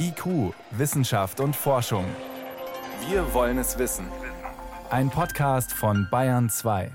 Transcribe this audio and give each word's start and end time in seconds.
IQ, 0.00 0.54
Wissenschaft 0.70 1.40
und 1.40 1.54
Forschung. 1.54 2.04
Wir 3.08 3.34
wollen 3.34 3.58
es 3.58 3.78
wissen. 3.78 4.06
Ein 4.90 5.10
Podcast 5.10 5.72
von 5.72 6.08
Bayern 6.10 6.48
2. 6.48 6.90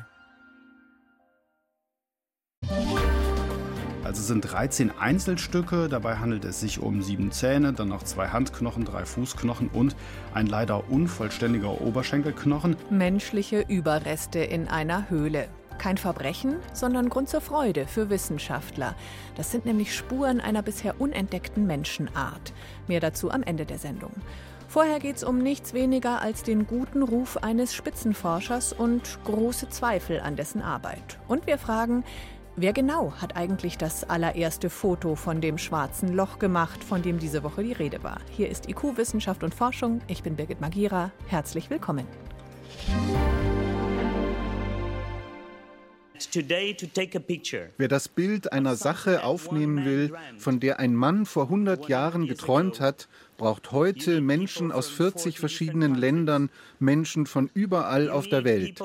Also 4.03 4.21
sind 4.21 4.41
13 4.41 4.91
Einzelstücke, 4.99 5.87
dabei 5.89 6.17
handelt 6.17 6.45
es 6.45 6.59
sich 6.59 6.79
um 6.79 7.01
sieben 7.01 7.31
Zähne, 7.31 7.73
dann 7.73 7.89
noch 7.89 8.03
zwei 8.03 8.27
Handknochen, 8.27 8.85
drei 8.85 9.05
Fußknochen 9.05 9.69
und 9.69 9.95
ein 10.33 10.47
leider 10.47 10.89
unvollständiger 10.89 11.81
Oberschenkelknochen. 11.81 12.75
Menschliche 12.89 13.65
Überreste 13.67 14.39
in 14.39 14.67
einer 14.67 15.09
Höhle. 15.09 15.47
Kein 15.77 15.97
Verbrechen, 15.97 16.55
sondern 16.73 17.09
Grund 17.09 17.29
zur 17.29 17.41
Freude 17.41 17.87
für 17.87 18.09
Wissenschaftler. 18.09 18.95
Das 19.35 19.51
sind 19.51 19.65
nämlich 19.65 19.95
Spuren 19.95 20.39
einer 20.39 20.61
bisher 20.61 20.99
unentdeckten 20.99 21.67
Menschenart. 21.67 22.53
Mehr 22.87 22.99
dazu 22.99 23.31
am 23.31 23.43
Ende 23.43 23.65
der 23.65 23.77
Sendung. 23.77 24.11
Vorher 24.67 24.99
geht 24.99 25.17
es 25.17 25.23
um 25.23 25.37
nichts 25.37 25.73
weniger 25.73 26.21
als 26.21 26.41
den 26.41 26.65
guten 26.65 27.03
Ruf 27.03 27.37
eines 27.37 27.75
Spitzenforschers 27.75 28.73
und 28.73 29.19
große 29.23 29.69
Zweifel 29.69 30.19
an 30.19 30.35
dessen 30.35 30.61
Arbeit. 30.61 31.19
Und 31.27 31.45
wir 31.45 31.57
fragen, 31.57 32.03
Wer 32.55 32.71
genau 32.71 33.13
hat 33.19 33.35
eigentlich 33.35 33.79
das 33.79 34.07
allererste 34.07 34.69
Foto 34.69 35.15
von 35.15 35.41
dem 35.41 35.57
schwarzen 35.57 36.13
Loch 36.13 36.37
gemacht, 36.37 36.83
von 36.83 37.01
dem 37.01 37.17
diese 37.17 37.41
Woche 37.41 37.63
die 37.63 37.73
Rede 37.73 38.03
war? 38.03 38.19
Hier 38.29 38.47
ist 38.47 38.69
IQ 38.69 38.95
Wissenschaft 38.95 39.43
und 39.43 39.55
Forschung. 39.55 40.01
Ich 40.07 40.21
bin 40.21 40.35
Birgit 40.35 40.61
Magira. 40.61 41.09
Herzlich 41.27 41.71
willkommen. 41.71 42.05
Wer 47.77 47.87
das 47.87 48.07
Bild 48.07 48.51
einer 48.53 48.75
Sache 48.75 49.23
aufnehmen 49.23 49.85
will, 49.85 50.13
von 50.37 50.59
der 50.59 50.79
ein 50.79 50.95
Mann 50.95 51.25
vor 51.25 51.43
100 51.43 51.87
Jahren 51.89 52.27
geträumt 52.27 52.79
hat, 52.79 53.07
braucht 53.37 53.71
heute 53.71 54.21
Menschen 54.21 54.71
aus 54.71 54.89
40 54.89 55.39
verschiedenen 55.39 55.95
Ländern, 55.95 56.49
Menschen 56.79 57.25
von 57.25 57.49
überall 57.53 58.09
auf 58.09 58.27
der 58.27 58.43
Welt. 58.43 58.79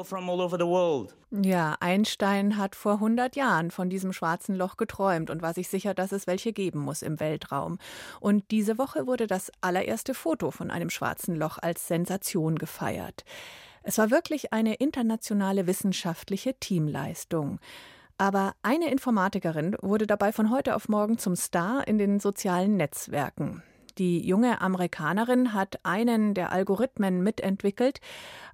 Ja, 1.30 1.76
Einstein 1.80 2.56
hat 2.56 2.74
vor 2.74 2.94
100 2.94 3.36
Jahren 3.36 3.70
von 3.70 3.90
diesem 3.90 4.14
schwarzen 4.14 4.54
Loch 4.54 4.78
geträumt 4.78 5.28
und 5.28 5.42
war 5.42 5.52
sich 5.52 5.68
sicher, 5.68 5.92
dass 5.92 6.12
es 6.12 6.26
welche 6.26 6.54
geben 6.54 6.80
muss 6.80 7.02
im 7.02 7.20
Weltraum. 7.20 7.78
Und 8.20 8.50
diese 8.50 8.78
Woche 8.78 9.06
wurde 9.06 9.26
das 9.26 9.52
allererste 9.60 10.14
Foto 10.14 10.50
von 10.50 10.70
einem 10.70 10.88
schwarzen 10.88 11.36
Loch 11.36 11.58
als 11.60 11.86
Sensation 11.86 12.56
gefeiert. 12.56 13.24
Es 13.82 13.98
war 13.98 14.10
wirklich 14.10 14.52
eine 14.52 14.74
internationale 14.74 15.66
wissenschaftliche 15.66 16.54
Teamleistung. 16.54 17.60
Aber 18.18 18.54
eine 18.62 18.90
Informatikerin 18.90 19.76
wurde 19.80 20.06
dabei 20.06 20.32
von 20.32 20.50
heute 20.50 20.74
auf 20.74 20.88
morgen 20.88 21.18
zum 21.18 21.36
Star 21.36 21.86
in 21.86 21.98
den 21.98 22.18
sozialen 22.18 22.76
Netzwerken. 22.76 23.62
Die 23.98 24.24
junge 24.26 24.60
Amerikanerin 24.60 25.54
hat 25.54 25.80
einen 25.84 26.34
der 26.34 26.52
Algorithmen 26.52 27.22
mitentwickelt, 27.22 28.00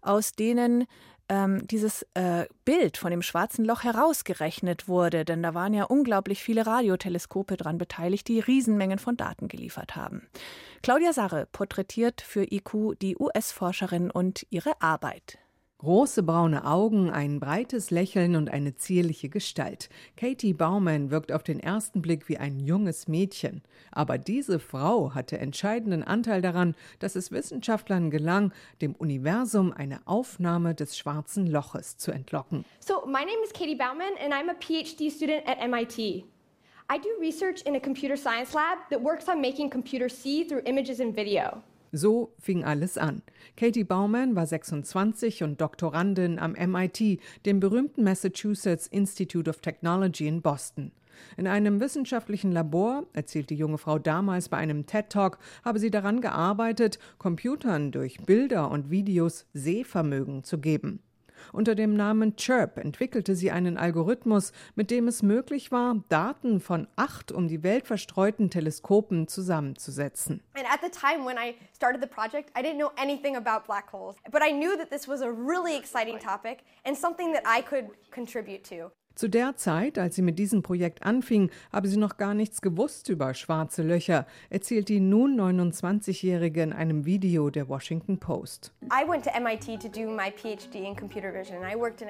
aus 0.00 0.32
denen 0.32 0.86
ähm, 1.28 1.66
dieses 1.66 2.06
äh, 2.14 2.46
Bild 2.64 2.96
von 2.96 3.10
dem 3.10 3.22
schwarzen 3.22 3.64
Loch 3.64 3.84
herausgerechnet 3.84 4.88
wurde, 4.88 5.24
denn 5.24 5.42
da 5.42 5.54
waren 5.54 5.74
ja 5.74 5.84
unglaublich 5.84 6.42
viele 6.42 6.66
Radioteleskope 6.66 7.56
dran 7.56 7.78
beteiligt, 7.78 8.28
die 8.28 8.40
Riesenmengen 8.40 8.98
von 8.98 9.16
Daten 9.16 9.48
geliefert 9.48 9.96
haben. 9.96 10.28
Claudia 10.82 11.12
Sarre 11.12 11.46
porträtiert 11.50 12.20
für 12.20 12.44
IQ 12.44 12.98
die 13.00 13.16
US-Forscherin 13.16 14.10
und 14.10 14.46
ihre 14.50 14.80
Arbeit. 14.82 15.38
Große 15.78 16.22
braune 16.22 16.64
Augen, 16.64 17.10
ein 17.10 17.40
breites 17.40 17.90
Lächeln 17.90 18.36
und 18.36 18.48
eine 18.48 18.74
zierliche 18.74 19.28
Gestalt. 19.28 19.90
Katie 20.16 20.54
Baumann 20.54 21.10
wirkt 21.10 21.30
auf 21.30 21.42
den 21.42 21.60
ersten 21.60 22.00
Blick 22.00 22.28
wie 22.28 22.38
ein 22.38 22.58
junges 22.60 23.06
Mädchen. 23.06 23.60
Aber 23.90 24.16
diese 24.16 24.60
Frau 24.60 25.14
hatte 25.14 25.36
entscheidenden 25.38 26.02
Anteil 26.02 26.40
daran, 26.40 26.74
dass 27.00 27.16
es 27.16 27.32
Wissenschaftlern 27.32 28.10
gelang, 28.10 28.54
dem 28.80 28.94
Universum 28.94 29.72
eine 29.72 30.00
Aufnahme 30.06 30.74
des 30.74 30.96
schwarzen 30.96 31.46
Loches 31.46 31.98
zu 31.98 32.12
entlocken. 32.12 32.64
So, 32.80 33.04
my 33.04 33.24
name 33.24 33.42
is 33.44 33.52
Katie 33.52 33.76
Baumann 33.76 34.14
and 34.24 34.32
I'm 34.32 34.48
a 34.48 34.54
PhD 34.54 35.10
student 35.10 35.46
at 35.46 35.58
MIT. 35.60 36.24
I 36.88 36.98
do 36.98 37.10
research 37.20 37.62
in 37.62 37.74
a 37.74 37.80
computer 37.80 38.16
science 38.16 38.54
lab 38.54 38.78
that 38.90 39.02
works 39.02 39.28
on 39.28 39.40
making 39.40 39.70
computers 39.70 40.16
see 40.16 40.44
through 40.44 40.62
images 40.66 41.00
and 41.00 41.14
video. 41.14 41.62
So 41.96 42.34
fing 42.40 42.64
alles 42.64 42.98
an. 42.98 43.22
Katie 43.56 43.84
Baumann 43.84 44.34
war 44.34 44.46
26 44.46 45.44
und 45.44 45.60
Doktorandin 45.60 46.40
am 46.40 46.54
MIT, 46.54 47.20
dem 47.46 47.60
berühmten 47.60 48.02
Massachusetts 48.02 48.88
Institute 48.88 49.48
of 49.48 49.60
Technology 49.60 50.26
in 50.26 50.42
Boston. 50.42 50.90
In 51.36 51.46
einem 51.46 51.78
wissenschaftlichen 51.78 52.50
Labor, 52.50 53.06
erzählt 53.12 53.48
die 53.48 53.54
junge 53.54 53.78
Frau 53.78 54.00
damals 54.00 54.48
bei 54.48 54.56
einem 54.56 54.86
TED 54.86 55.08
Talk, 55.08 55.38
habe 55.64 55.78
sie 55.78 55.92
daran 55.92 56.20
gearbeitet, 56.20 56.98
Computern 57.18 57.92
durch 57.92 58.18
Bilder 58.26 58.72
und 58.72 58.90
Videos 58.90 59.46
Sehvermögen 59.52 60.42
zu 60.42 60.58
geben. 60.58 60.98
Unter 61.52 61.74
dem 61.74 61.94
Namen 61.94 62.36
Chirp 62.36 62.78
entwickelte 62.78 63.34
sie 63.34 63.50
einen 63.50 63.76
Algorithmus, 63.76 64.52
mit 64.74 64.90
dem 64.90 65.08
es 65.08 65.22
möglich 65.22 65.72
war, 65.72 66.02
Daten 66.08 66.60
von 66.60 66.88
acht 66.96 67.32
um 67.32 67.48
die 67.48 67.62
Welt 67.62 67.86
verstreuten 67.86 68.50
Teleskopen 68.50 69.28
zusammenzusetzen. 69.28 70.42
And 70.54 70.66
at 70.70 70.80
the 70.82 70.90
time 70.90 71.24
when 71.24 71.36
I 71.36 71.54
started 71.74 72.00
the 72.00 72.08
project, 72.08 72.50
I 72.56 72.62
didn't 72.62 72.78
know 72.78 72.92
anything 72.96 73.36
about 73.36 73.66
black 73.66 73.92
holes, 73.92 74.16
but 74.30 74.42
I 74.42 74.52
knew 74.52 74.76
that 74.76 74.90
this 74.90 75.08
was 75.08 75.20
a 75.22 75.30
really 75.30 75.76
exciting 75.76 76.18
topic 76.18 76.64
and 76.84 76.96
something 76.96 77.32
that 77.32 77.44
I 77.46 77.62
could 77.62 77.88
contribute 78.10 78.64
to. 78.70 78.90
Zu 79.14 79.28
der 79.28 79.54
Zeit, 79.54 79.96
als 79.96 80.16
sie 80.16 80.22
mit 80.22 80.40
diesem 80.40 80.62
Projekt 80.62 81.04
anfing, 81.04 81.50
habe 81.72 81.86
sie 81.86 81.98
noch 81.98 82.16
gar 82.16 82.34
nichts 82.34 82.60
gewusst 82.60 83.08
über 83.08 83.32
schwarze 83.32 83.84
Löcher, 83.84 84.26
erzählt 84.50 84.88
die 84.88 84.98
nun 84.98 85.38
29-Jährige 85.40 86.62
in 86.62 86.72
einem 86.72 87.04
Video 87.04 87.48
der 87.48 87.68
Washington 87.68 88.18
Post. 88.18 88.72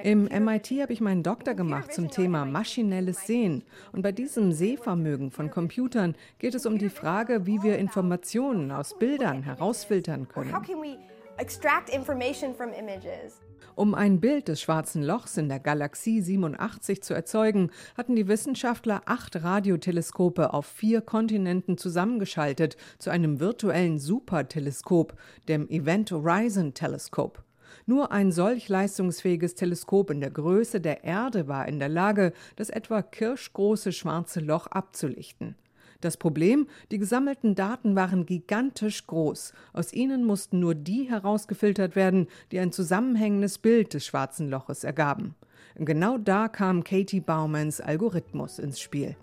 Im 0.03 0.23
MIT 0.23 0.71
habe 0.81 0.93
ich 0.93 1.01
meinen 1.01 1.21
Doktor 1.21 1.53
gemacht 1.53 1.93
zum 1.93 2.09
Thema 2.09 2.43
maschinelles 2.43 3.27
Sehen. 3.27 3.63
Und 3.91 4.01
bei 4.01 4.11
diesem 4.11 4.51
Sehvermögen 4.51 5.29
von 5.29 5.51
Computern 5.51 6.15
geht 6.39 6.55
es 6.55 6.65
um 6.65 6.79
die 6.79 6.89
Frage, 6.89 7.45
wie 7.45 7.61
wir 7.61 7.77
Informationen 7.77 8.71
aus 8.71 8.97
Bildern 8.97 9.43
herausfiltern 9.43 10.27
können. 10.27 10.55
Um 13.75 13.93
ein 13.93 14.21
Bild 14.21 14.47
des 14.47 14.61
schwarzen 14.61 15.03
Lochs 15.03 15.35
in 15.35 15.49
der 15.49 15.59
Galaxie 15.59 16.21
87 16.21 17.03
zu 17.03 17.13
erzeugen, 17.13 17.71
hatten 17.97 18.15
die 18.15 18.29
Wissenschaftler 18.29 19.01
acht 19.05 19.43
Radioteleskope 19.43 20.53
auf 20.53 20.65
vier 20.65 21.01
Kontinenten 21.01 21.77
zusammengeschaltet 21.77 22.77
zu 22.99 23.09
einem 23.09 23.41
virtuellen 23.41 23.99
Superteleskop, 23.99 25.15
dem 25.49 25.67
Event 25.67 26.09
Horizon 26.11 26.73
Telescope. 26.73 27.43
Nur 27.85 28.13
ein 28.13 28.31
solch 28.31 28.69
leistungsfähiges 28.69 29.55
Teleskop 29.55 30.09
in 30.09 30.21
der 30.21 30.31
Größe 30.31 30.79
der 30.79 31.03
Erde 31.03 31.49
war 31.49 31.67
in 31.67 31.79
der 31.79 31.89
Lage, 31.89 32.31
das 32.55 32.69
etwa 32.69 33.01
kirschgroße 33.01 33.91
schwarze 33.91 34.39
Loch 34.39 34.67
abzulichten. 34.67 35.55
Das 36.05 36.17
Problem, 36.17 36.67
die 36.91 36.99
gesammelten 36.99 37.55
Daten 37.55 37.95
waren 37.95 38.27
gigantisch 38.27 39.07
groß. 39.07 39.53
Aus 39.73 39.91
ihnen 39.91 40.23
mussten 40.23 40.59
nur 40.59 40.75
die 40.75 41.09
herausgefiltert 41.09 41.95
werden, 41.95 42.27
die 42.51 42.59
ein 42.59 42.71
zusammenhängendes 42.71 43.57
Bild 43.57 43.95
des 43.95 44.05
schwarzen 44.05 44.47
Loches 44.47 44.83
ergaben. 44.83 45.33
Genau 45.73 46.19
da 46.19 46.47
kam 46.47 46.83
Katie 46.83 47.21
Baumanns 47.21 47.81
Algorithmus 47.81 48.59
ins 48.59 48.79
Spiel. 48.79 49.15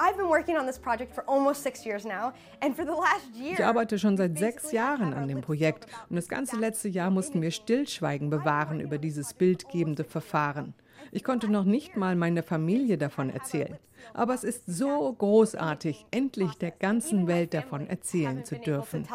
Ich 3.53 3.65
arbeite 3.65 3.99
schon 4.01 4.17
seit 4.17 4.37
sechs 4.37 4.73
Jahren 4.73 5.15
an 5.15 5.29
dem 5.29 5.41
Projekt 5.41 5.87
und 6.11 6.17
das 6.17 6.29
ganze 6.29 6.57
letzte 6.57 6.89
Jahr 6.89 7.11
mussten 7.11 7.41
wir 7.43 7.53
Stillschweigen 7.53 8.29
bewahren 8.29 8.81
über 8.81 8.99
dieses 8.99 9.35
bildgebende 9.35 10.03
Verfahren. 10.03 10.75
Ich 11.11 11.25
konnte 11.25 11.49
noch 11.49 11.65
nicht 11.65 11.97
mal 11.97 12.17
meiner 12.17 12.43
Familie 12.43 12.99
davon 12.99 13.31
erzählen. 13.31 13.79
Aber 14.15 14.35
es 14.35 14.45
ist 14.45 14.65
so 14.67 15.13
großartig, 15.13 16.07
endlich 16.11 16.55
der 16.55 16.71
ganzen 16.71 17.27
Welt 17.27 17.55
davon 17.55 17.87
erzählen 17.87 18.45
zu 18.45 18.57
dürfen. 18.57 19.07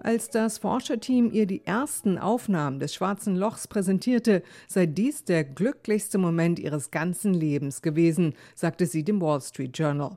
Als 0.00 0.28
das 0.28 0.58
Forscherteam 0.58 1.32
ihr 1.32 1.46
die 1.46 1.64
ersten 1.64 2.18
Aufnahmen 2.18 2.78
des 2.78 2.94
schwarzen 2.94 3.36
Lochs 3.36 3.66
präsentierte, 3.68 4.42
sei 4.68 4.86
dies 4.86 5.24
der 5.24 5.44
glücklichste 5.44 6.18
Moment 6.18 6.58
ihres 6.58 6.90
ganzen 6.90 7.32
Lebens 7.32 7.80
gewesen, 7.80 8.34
sagte 8.54 8.86
sie 8.86 9.02
dem 9.02 9.20
Wall 9.20 9.40
Street 9.40 9.76
Journal. 9.76 10.16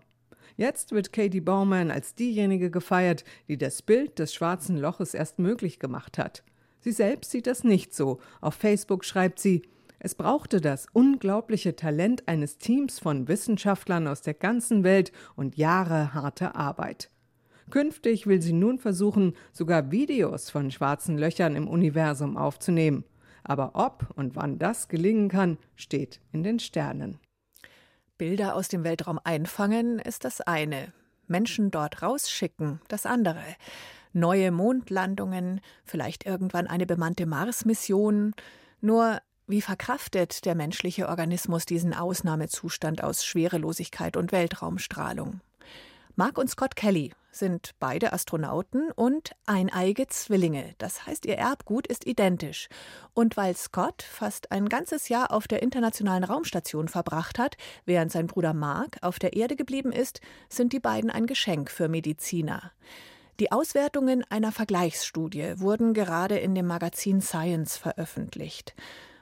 Jetzt 0.58 0.92
wird 0.92 1.14
Katie 1.14 1.40
Baumann 1.40 1.92
als 1.92 2.16
diejenige 2.16 2.72
gefeiert, 2.72 3.24
die 3.48 3.58
das 3.58 3.84
Bild 3.84 4.18
des 4.18 4.34
schwarzen 4.34 4.76
Loches 4.78 5.14
erst 5.14 5.38
möglich 5.38 5.80
gemacht 5.80 6.18
hat. 6.18 6.44
Sie 6.88 6.94
selbst 6.94 7.32
sieht 7.32 7.48
das 7.48 7.66
nicht 7.66 7.94
so. 7.94 8.22
Auf 8.40 8.54
Facebook 8.54 9.04
schreibt 9.04 9.40
sie, 9.40 9.64
es 10.00 10.16
brauchte 10.16 10.62
das 10.62 10.88
unglaubliche 10.94 11.76
Talent 11.76 12.30
eines 12.30 12.60
Teams 12.60 13.00
von 13.00 13.28
Wissenschaftlern 13.28 14.08
aus 14.08 14.22
der 14.22 14.36
ganzen 14.36 14.86
Welt 14.86 15.12
und 15.36 15.58
Jahre 15.58 16.14
harter 16.14 16.56
Arbeit. 16.56 17.10
Künftig 17.72 18.26
will 18.26 18.42
sie 18.42 18.54
nun 18.54 18.80
versuchen, 18.80 19.34
sogar 19.52 19.92
Videos 19.92 20.50
von 20.50 20.72
schwarzen 20.72 21.18
Löchern 21.18 21.58
im 21.58 21.68
Universum 21.68 22.38
aufzunehmen. 22.38 23.04
Aber 23.44 23.72
ob 23.74 24.08
und 24.16 24.38
wann 24.38 24.58
das 24.58 24.88
gelingen 24.88 25.28
kann, 25.28 25.58
steht 25.76 26.22
in 26.32 26.42
den 26.42 26.58
Sternen. 26.58 27.20
Bilder 28.18 28.56
aus 28.56 28.70
dem 28.70 28.86
Weltraum 28.86 29.20
einfangen 29.22 30.00
ist 30.00 30.24
das 30.24 30.40
eine, 30.40 30.94
Menschen 31.28 31.70
dort 31.70 32.02
rausschicken 32.02 32.80
das 32.88 33.06
andere. 33.06 33.44
Neue 34.18 34.50
Mondlandungen, 34.50 35.62
vielleicht 35.86 36.26
irgendwann 36.26 36.66
eine 36.66 36.88
bemannte 36.88 37.28
Mars-Mission. 37.28 38.34
Nur 38.82 39.20
wie 39.46 39.62
verkraftet 39.62 40.44
der 40.46 40.56
menschliche 40.56 41.08
Organismus 41.08 41.68
diesen 41.68 41.94
Ausnahmezustand 41.94 43.04
aus 43.04 43.24
Schwerelosigkeit 43.24 44.18
und 44.18 44.32
Weltraumstrahlung? 44.32 45.42
Mark 46.16 46.40
und 46.40 46.50
Scott 46.50 46.76
Kelly 46.76 47.14
sind 47.32 47.76
beide 47.80 48.12
Astronauten 48.12 48.90
und 48.96 49.34
eineige 49.46 50.08
Zwillinge. 50.08 50.74
Das 50.80 51.06
heißt, 51.06 51.28
ihr 51.28 51.38
Erbgut 51.38 51.86
ist 51.86 52.08
identisch. 52.08 52.70
Und 53.14 53.38
weil 53.38 53.56
Scott 53.56 54.02
fast 54.02 54.52
ein 54.52 54.68
ganzes 54.68 55.10
Jahr 55.10 55.32
auf 55.32 55.48
der 55.48 55.62
internationalen 55.62 56.24
Raumstation 56.24 56.88
verbracht 56.88 57.38
hat, 57.38 57.56
während 57.86 58.12
sein 58.12 58.26
Bruder 58.26 58.56
Mark 58.56 58.98
auf 59.02 59.20
der 59.20 59.34
Erde 59.34 59.56
geblieben 59.56 59.92
ist, 59.92 60.22
sind 60.50 60.74
die 60.74 60.80
beiden 60.80 61.12
ein 61.12 61.28
Geschenk 61.28 61.70
für 61.70 61.88
Mediziner. 61.88 62.72
Die 63.40 63.52
Auswertungen 63.52 64.24
einer 64.30 64.52
Vergleichsstudie 64.52 65.60
wurden 65.60 65.94
gerade 65.94 66.40
in 66.40 66.56
dem 66.56 66.66
Magazin 66.66 67.22
Science 67.22 67.78
veröffentlicht. 67.78 68.74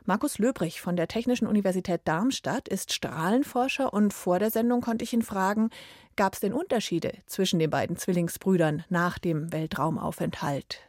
Markus 0.05 0.37
Löbrich 0.37 0.79
von 0.79 0.95
der 0.95 1.09
Technischen 1.09 1.47
Universität 1.47 1.99
Darmstadt 2.05 2.69
ist 2.69 2.93
Strahlenforscher 2.93 3.91
und 3.91 4.13
vor 4.13 4.39
der 4.39 4.51
Sendung 4.51 4.79
konnte 4.79 5.03
ich 5.03 5.11
ihn 5.11 5.21
fragen, 5.21 5.69
gab 6.15 6.33
es 6.33 6.39
denn 6.39 6.53
Unterschiede 6.53 7.11
zwischen 7.25 7.59
den 7.59 7.69
beiden 7.69 7.97
Zwillingsbrüdern 7.97 8.85
nach 8.87 9.19
dem 9.19 9.51
Weltraumaufenthalt? 9.51 10.79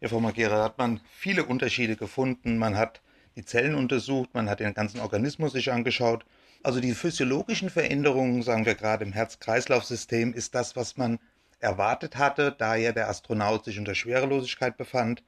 Ja, 0.00 0.08
Frau 0.08 0.18
Magera, 0.18 0.64
hat 0.64 0.76
man 0.76 1.00
viele 1.08 1.44
Unterschiede 1.44 1.94
gefunden. 1.94 2.58
Man 2.58 2.76
hat 2.76 3.00
die 3.36 3.44
Zellen 3.44 3.76
untersucht, 3.76 4.30
man 4.34 4.50
hat 4.50 4.58
den 4.58 4.74
ganzen 4.74 4.98
Organismus 4.98 5.52
sich 5.52 5.70
angeschaut. 5.70 6.24
Also 6.64 6.80
die 6.80 6.94
physiologischen 6.94 7.70
Veränderungen, 7.70 8.42
sagen 8.42 8.66
wir 8.66 8.74
gerade 8.74 9.04
im 9.04 9.12
Herz-Kreislauf-System, 9.12 10.34
ist 10.34 10.56
das, 10.56 10.74
was 10.74 10.96
man 10.96 11.20
erwartet 11.60 12.16
hatte, 12.16 12.54
da 12.56 12.74
ja 12.74 12.92
der 12.92 13.08
Astronaut 13.08 13.64
sich 13.64 13.78
unter 13.78 13.94
Schwerelosigkeit 13.94 14.76
befand. 14.76 15.22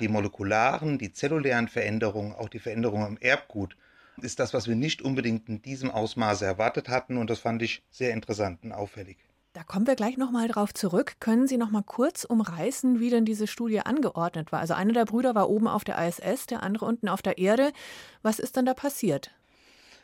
Die 0.00 0.08
molekularen, 0.08 0.98
die 0.98 1.12
zellulären 1.12 1.68
Veränderungen, 1.68 2.34
auch 2.34 2.48
die 2.48 2.60
Veränderungen 2.60 3.08
im 3.08 3.18
Erbgut, 3.18 3.76
ist 4.20 4.38
das, 4.40 4.54
was 4.54 4.66
wir 4.68 4.76
nicht 4.76 5.02
unbedingt 5.02 5.48
in 5.48 5.62
diesem 5.62 5.90
Ausmaße 5.90 6.44
erwartet 6.44 6.88
hatten. 6.88 7.18
Und 7.18 7.28
das 7.28 7.40
fand 7.40 7.62
ich 7.62 7.82
sehr 7.90 8.12
interessant 8.12 8.60
und 8.62 8.72
auffällig. 8.72 9.18
Da 9.54 9.62
kommen 9.62 9.86
wir 9.86 9.96
gleich 9.96 10.16
nochmal 10.16 10.48
drauf 10.48 10.72
zurück. 10.72 11.16
Können 11.20 11.46
Sie 11.46 11.58
noch 11.58 11.70
mal 11.70 11.82
kurz 11.82 12.24
umreißen, 12.24 13.00
wie 13.00 13.10
denn 13.10 13.26
diese 13.26 13.46
Studie 13.46 13.80
angeordnet 13.80 14.50
war? 14.50 14.60
Also 14.60 14.72
einer 14.72 14.94
der 14.94 15.04
Brüder 15.04 15.34
war 15.34 15.50
oben 15.50 15.68
auf 15.68 15.84
der 15.84 15.98
ISS, 15.98 16.46
der 16.46 16.62
andere 16.62 16.86
unten 16.86 17.06
auf 17.08 17.20
der 17.20 17.36
Erde. 17.36 17.72
Was 18.22 18.38
ist 18.38 18.56
dann 18.56 18.64
da 18.64 18.72
passiert? 18.72 19.30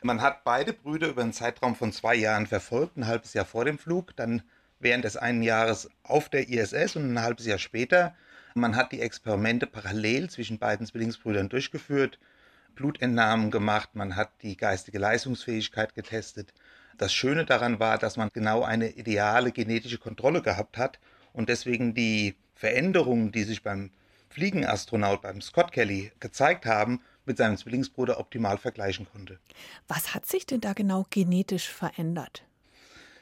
Man 0.03 0.21
hat 0.21 0.45
beide 0.45 0.75
Brüder 0.75 1.09
über 1.09 1.23
einen 1.23 1.33
Zeitraum 1.33 1.75
von 1.75 1.93
zwei 1.93 2.15
Jahren 2.15 2.47
verfolgt, 2.47 2.99
ein 2.99 3.07
halbes 3.07 3.33
Jahr 3.33 3.47
vor 3.47 3.65
dem 3.65 3.79
Flug, 3.79 4.15
dann 4.17 4.43
während 4.81 5.05
des 5.05 5.17
einen 5.17 5.43
Jahres 5.43 5.89
auf 6.03 6.29
der 6.29 6.49
ISS 6.49 6.97
und 6.97 7.13
ein 7.13 7.23
halbes 7.23 7.47
Jahr 7.47 7.59
später. 7.59 8.15
Man 8.55 8.77
hat 8.77 8.93
die 8.93 9.01
Experimente 9.01 9.67
parallel 9.67 10.31
zwischen 10.31 10.59
beiden 10.59 10.87
Zwillingsbrüdern 10.87 11.49
durchgeführt, 11.49 12.19
Blutentnahmen 12.75 13.51
gemacht, 13.51 13.91
man 13.95 14.17
hat 14.17 14.31
die 14.43 14.57
geistige 14.57 14.99
Leistungsfähigkeit 14.99 15.95
getestet. 15.95 16.55
Das 16.97 17.13
Schöne 17.13 17.45
daran 17.45 17.81
war, 17.81 17.99
dass 17.99 18.17
man 18.17 18.31
genau 18.33 18.63
eine 18.63 18.91
ideale 18.91 19.53
genetische 19.53 19.99
Kontrolle 19.99 20.43
gehabt 20.43 20.79
hat 20.79 20.99
und 21.33 21.49
deswegen 21.49 21.95
die 21.95 22.37
Veränderungen, 22.55 23.33
die 23.33 23.45
sich 23.45 23.63
beim 23.63 23.91
Fliegenastronaut, 24.31 25.23
beim 25.23 25.41
Scott 25.41 25.73
Kelly 25.73 26.13
gezeigt 26.21 26.67
haben, 26.67 27.01
mit 27.25 27.37
seinem 27.37 27.57
Zwillingsbruder 27.57 28.19
optimal 28.19 28.59
vergleichen 28.59 29.07
konnte. 29.11 29.39
Was 29.87 30.15
hat 30.15 30.27
sich 30.27 30.47
denn 30.47 30.61
da 30.61 30.73
genau 30.73 31.07
genetisch 31.11 31.69
verändert? 31.69 32.45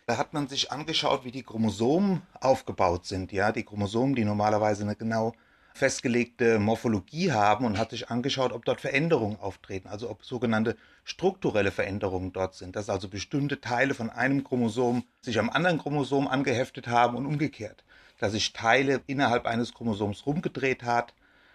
Da 0.07 0.19
hat 0.19 0.33
man 0.33 0.47
sich 0.47 0.71
angeschaut, 0.71 1.25
wie 1.25 1.33
die 1.33 1.43
Chromosomen 1.43 2.23
aufgebaut 2.41 3.07
sind. 3.07 3.33
Ja, 3.33 3.51
die 3.51 3.65
Chromosomen, 3.65 4.15
die 4.15 4.25
normalerweise 4.25 4.85
eine 4.85 4.95
genau 4.95 5.33
festgelegte 5.75 6.61
Morphologie 6.61 7.33
haben 7.33 7.67
und 7.67 7.77
hat 7.77 7.91
sich 7.91 8.09
angeschaut, 8.09 8.53
ob 8.53 8.65
dort 8.65 8.81
Veränderungen 8.81 9.37
auftreten, 9.41 9.89
also 9.89 10.09
ob 10.09 10.25
sogenannte 10.25 10.77
strukturelle 11.05 11.73
Veränderungen 11.73 12.33
dort 12.33 12.55
sind, 12.55 12.77
dass 12.77 12.89
also 12.89 13.09
bestimmte 13.09 13.61
Teile 13.61 13.95
von 13.95 14.09
einem 14.09 14.45
Chromosom 14.45 15.05
sich 15.21 15.39
am 15.41 15.51
anderen 15.51 15.79
Chromosom 15.79 16.29
angeheftet 16.29 16.87
haben 16.87 17.17
und 17.17 17.27
umgekehrt, 17.27 17.85
dass 18.19 18.33
sich 18.33 18.53
Teile 18.53 19.03
innerhalb 19.07 19.45
eines 19.45 19.75
Chromosoms 19.75 20.25
rumgedreht 20.25 20.85
hat 20.85 21.15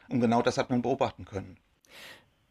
und 0.09 0.19
genau 0.19 0.41
das 0.41 0.57
hat 0.57 0.69
man 0.69 0.81
beobachten 0.81 1.25
können. 1.25 1.57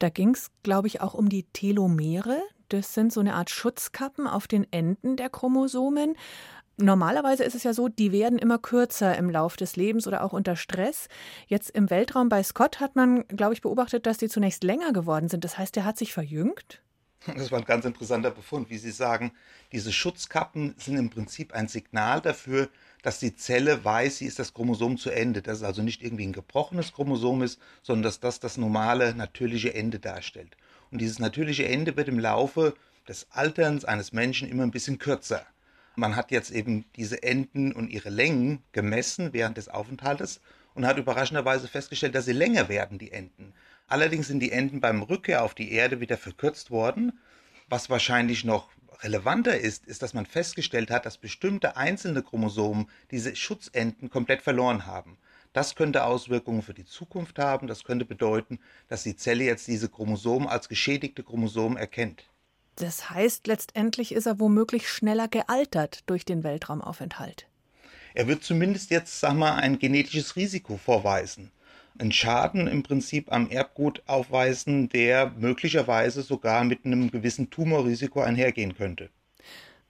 Da 0.00 0.08
ging 0.08 0.30
es, 0.30 0.50
glaube 0.62 0.88
ich, 0.88 1.02
auch 1.02 1.12
um 1.12 1.28
die 1.28 1.44
Telomere. 1.52 2.42
Das 2.70 2.94
sind 2.94 3.12
so 3.12 3.20
eine 3.20 3.34
Art 3.34 3.50
Schutzkappen 3.50 4.28
auf 4.28 4.46
den 4.46 4.64
Enden 4.72 5.16
der 5.16 5.28
Chromosomen. 5.28 6.16
Normalerweise 6.76 7.42
ist 7.42 7.56
es 7.56 7.64
ja 7.64 7.74
so, 7.74 7.88
die 7.88 8.12
werden 8.12 8.38
immer 8.38 8.58
kürzer 8.58 9.18
im 9.18 9.28
Lauf 9.28 9.56
des 9.56 9.74
Lebens 9.74 10.06
oder 10.06 10.22
auch 10.22 10.32
unter 10.32 10.54
Stress. 10.54 11.08
Jetzt 11.48 11.70
im 11.70 11.90
Weltraum 11.90 12.28
bei 12.28 12.42
Scott 12.44 12.78
hat 12.78 12.94
man, 12.94 13.26
glaube 13.26 13.54
ich, 13.54 13.60
beobachtet, 13.60 14.06
dass 14.06 14.18
die 14.18 14.28
zunächst 14.28 14.62
länger 14.62 14.92
geworden 14.92 15.28
sind. 15.28 15.44
Das 15.44 15.58
heißt, 15.58 15.74
der 15.74 15.84
hat 15.84 15.98
sich 15.98 16.12
verjüngt? 16.12 16.80
Das 17.26 17.50
war 17.50 17.58
ein 17.58 17.66
ganz 17.66 17.84
interessanter 17.84 18.30
Befund. 18.30 18.70
Wie 18.70 18.78
Sie 18.78 18.92
sagen, 18.92 19.32
diese 19.72 19.92
Schutzkappen 19.92 20.74
sind 20.78 20.96
im 20.96 21.10
Prinzip 21.10 21.52
ein 21.52 21.68
Signal 21.68 22.20
dafür, 22.22 22.70
dass 23.02 23.18
die 23.18 23.34
Zelle 23.34 23.84
weiß, 23.84 24.18
sie 24.18 24.26
ist 24.26 24.38
das 24.38 24.54
Chromosom 24.54 24.96
zu 24.96 25.10
Ende. 25.10 25.42
Dass 25.42 25.58
es 25.58 25.64
also 25.64 25.82
nicht 25.82 26.02
irgendwie 26.02 26.26
ein 26.26 26.32
gebrochenes 26.32 26.92
Chromosom 26.92 27.42
ist, 27.42 27.60
sondern 27.82 28.04
dass 28.04 28.20
das 28.20 28.40
das 28.40 28.56
normale, 28.56 29.14
natürliche 29.14 29.74
Ende 29.74 29.98
darstellt. 29.98 30.56
Und 30.90 31.00
dieses 31.00 31.18
natürliche 31.18 31.66
Ende 31.66 31.96
wird 31.96 32.08
im 32.08 32.18
Laufe 32.18 32.74
des 33.08 33.26
Alterns 33.30 33.84
eines 33.84 34.12
Menschen 34.12 34.48
immer 34.48 34.62
ein 34.62 34.70
bisschen 34.70 34.98
kürzer. 34.98 35.46
Man 35.96 36.16
hat 36.16 36.30
jetzt 36.30 36.50
eben 36.50 36.84
diese 36.96 37.22
Enden 37.22 37.72
und 37.72 37.90
ihre 37.90 38.10
Längen 38.10 38.62
gemessen 38.72 39.32
während 39.32 39.56
des 39.56 39.68
Aufenthaltes 39.68 40.40
und 40.74 40.86
hat 40.86 40.98
überraschenderweise 40.98 41.68
festgestellt, 41.68 42.14
dass 42.14 42.24
sie 42.24 42.32
länger 42.32 42.68
werden, 42.68 42.98
die 42.98 43.12
Enden. 43.12 43.52
Allerdings 43.86 44.28
sind 44.28 44.40
die 44.40 44.52
Enden 44.52 44.80
beim 44.80 45.02
Rückkehr 45.02 45.44
auf 45.44 45.54
die 45.54 45.72
Erde 45.72 46.00
wieder 46.00 46.16
verkürzt 46.16 46.70
worden. 46.70 47.18
Was 47.68 47.90
wahrscheinlich 47.90 48.44
noch 48.44 48.70
relevanter 49.02 49.58
ist, 49.58 49.86
ist, 49.86 50.02
dass 50.02 50.14
man 50.14 50.26
festgestellt 50.26 50.90
hat, 50.90 51.06
dass 51.06 51.18
bestimmte 51.18 51.76
einzelne 51.76 52.22
Chromosomen 52.22 52.88
diese 53.10 53.34
Schutzenden 53.34 54.10
komplett 54.10 54.42
verloren 54.42 54.86
haben. 54.86 55.18
Das 55.52 55.74
könnte 55.74 56.04
Auswirkungen 56.04 56.62
für 56.62 56.74
die 56.74 56.84
Zukunft 56.84 57.38
haben. 57.38 57.66
Das 57.66 57.82
könnte 57.82 58.04
bedeuten, 58.04 58.60
dass 58.88 59.02
die 59.02 59.16
Zelle 59.16 59.44
jetzt 59.44 59.66
diese 59.66 59.88
Chromosomen 59.88 60.48
als 60.48 60.68
geschädigte 60.68 61.24
Chromosomen 61.24 61.76
erkennt. 61.76 62.30
Das 62.76 63.10
heißt, 63.10 63.46
letztendlich 63.46 64.12
ist 64.12 64.26
er 64.26 64.38
womöglich 64.38 64.88
schneller 64.88 65.28
gealtert 65.28 66.00
durch 66.06 66.24
den 66.24 66.44
Weltraumaufenthalt. 66.44 67.46
Er 68.14 68.28
wird 68.28 68.42
zumindest 68.42 68.90
jetzt, 68.90 69.20
sag 69.20 69.34
mal, 69.34 69.56
ein 69.56 69.78
genetisches 69.78 70.36
Risiko 70.36 70.76
vorweisen. 70.76 71.50
Einen 71.98 72.12
Schaden 72.12 72.66
im 72.66 72.82
Prinzip 72.82 73.30
am 73.32 73.50
Erbgut 73.50 74.02
aufweisen, 74.06 74.88
der 74.88 75.32
möglicherweise 75.36 76.22
sogar 76.22 76.64
mit 76.64 76.84
einem 76.84 77.10
gewissen 77.10 77.50
Tumorrisiko 77.50 78.20
einhergehen 78.20 78.74
könnte. 78.74 79.10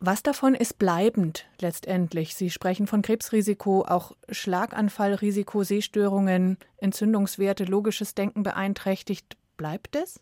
Was 0.02 0.23
davon 0.23 0.54
ist 0.54 0.78
bleibend 0.78 1.47
letztendlich? 1.61 2.35
Sie 2.35 2.49
sprechen 2.49 2.87
von 2.87 3.02
Krebsrisiko, 3.02 3.85
auch 3.87 4.12
Schlaganfallrisiko, 4.30 5.62
Sehstörungen, 5.62 6.57
Entzündungswerte, 6.78 7.64
logisches 7.64 8.14
Denken 8.14 8.42
beeinträchtigt. 8.42 9.37
Bleibt 9.59 9.97
es? 9.97 10.19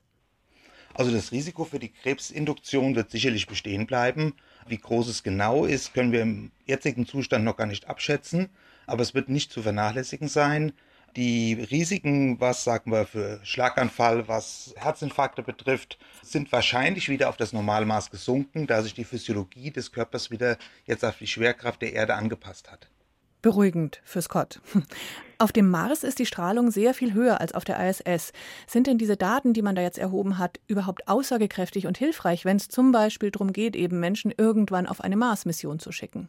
Also 0.95 1.13
das 1.13 1.31
Risiko 1.31 1.65
für 1.65 1.79
die 1.79 1.93
Krebsinduktion 1.93 2.97
wird 2.97 3.13
sicherlich 3.13 3.47
bestehen 3.47 3.87
bleiben. 3.87 4.35
Wie 4.67 4.79
groß 4.79 5.07
es 5.07 5.23
genau 5.23 5.65
ist, 5.65 5.95
können 5.95 6.11
wir 6.11 6.23
im 6.23 6.51
jetzigen 6.67 7.07
Zustand 7.07 7.45
noch 7.45 7.57
gar 7.57 7.67
nicht 7.67 7.87
abschätzen, 7.87 8.49
aber 8.89 9.03
es 9.03 9.15
wird 9.15 9.29
nicht 9.29 9.53
zu 9.53 9.63
vernachlässigen 9.63 10.27
sein. 10.27 10.73
Die 11.17 11.55
Risiken, 11.55 12.41
was 12.41 12.65
sagen 12.65 12.93
wir 12.93 13.07
für 13.07 13.41
Schlaganfall, 13.43 14.29
was 14.29 14.75
Herzinfarkte 14.77 15.43
betrifft, 15.43 15.99
sind 16.23 16.53
wahrscheinlich 16.53 17.09
wieder 17.09 17.29
auf 17.29 17.37
das 17.37 17.53
Normalmaß 17.53 18.11
gesunken, 18.11 18.67
da 18.67 18.83
sich 18.83 18.95
die 18.95 19.05
Physiologie 19.05 19.71
des 19.71 19.93
Körpers 19.93 20.31
wieder 20.31 20.59
jetzt 20.85 21.05
auf 21.05 21.19
die 21.19 21.27
Schwerkraft 21.27 21.83
der 21.83 21.93
Erde 21.93 22.15
angepasst 22.15 22.71
hat. 22.71 22.89
Beruhigend 23.41 24.01
für 24.05 24.21
Scott. 24.21 24.61
Auf 25.41 25.53
dem 25.53 25.71
Mars 25.71 26.03
ist 26.03 26.19
die 26.19 26.27
Strahlung 26.27 26.73
sehr 26.73 26.95
viel 26.95 27.15
höher 27.15 27.41
als 27.41 27.53
auf 27.53 27.65
der 27.65 27.79
ISS. 27.89 28.33
Sind 28.67 28.89
denn 28.89 28.99
diese 28.99 29.17
Daten, 29.17 29.53
die 29.53 29.63
man 29.63 29.77
da 29.77 29.83
jetzt 29.83 29.99
erhoben 29.99 30.39
hat, 30.39 30.59
überhaupt 30.67 31.07
aussagekräftig 31.07 31.87
und 31.87 31.97
hilfreich, 31.97 32.45
wenn 32.45 32.57
es 32.57 32.69
zum 32.69 32.91
Beispiel 32.91 33.31
darum 33.31 33.53
geht, 33.53 33.77
eben 33.77 34.01
Menschen 34.01 34.35
irgendwann 34.37 34.89
auf 34.89 35.01
eine 35.01 35.17
Mars-Mission 35.17 35.79
zu 35.79 35.93
schicken? 35.93 36.29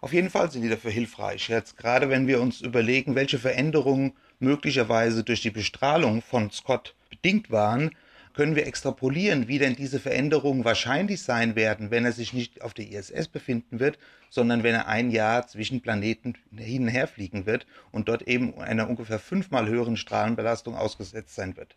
Auf 0.00 0.12
jeden 0.12 0.30
Fall 0.30 0.50
sind 0.50 0.62
die 0.62 0.68
dafür 0.68 0.90
hilfreich. 0.90 1.48
Jetzt 1.48 1.76
gerade 1.76 2.08
wenn 2.10 2.26
wir 2.26 2.40
uns 2.40 2.60
überlegen, 2.60 3.14
welche 3.14 3.38
Veränderungen 3.38 4.12
möglicherweise 4.38 5.24
durch 5.24 5.42
die 5.42 5.50
Bestrahlung 5.50 6.22
von 6.22 6.50
Scott 6.50 6.94
bedingt 7.10 7.50
waren, 7.50 7.90
können 8.36 8.54
wir 8.54 8.66
extrapolieren, 8.66 9.48
wie 9.48 9.58
denn 9.58 9.76
diese 9.76 9.98
Veränderungen 9.98 10.64
wahrscheinlich 10.64 11.22
sein 11.22 11.56
werden, 11.56 11.90
wenn 11.90 12.04
er 12.04 12.12
sich 12.12 12.34
nicht 12.34 12.60
auf 12.60 12.74
der 12.74 12.90
ISS 12.90 13.28
befinden 13.28 13.80
wird, 13.80 13.98
sondern 14.28 14.62
wenn 14.62 14.74
er 14.74 14.88
ein 14.88 15.10
Jahr 15.10 15.46
zwischen 15.46 15.80
Planeten 15.80 16.34
hin 16.54 16.82
und 16.82 16.88
her 16.88 17.08
fliegen 17.08 17.46
wird 17.46 17.66
und 17.92 18.08
dort 18.08 18.22
eben 18.22 18.58
einer 18.60 18.90
ungefähr 18.90 19.18
fünfmal 19.18 19.66
höheren 19.68 19.96
Strahlenbelastung 19.96 20.76
ausgesetzt 20.76 21.34
sein 21.34 21.56
wird. 21.56 21.76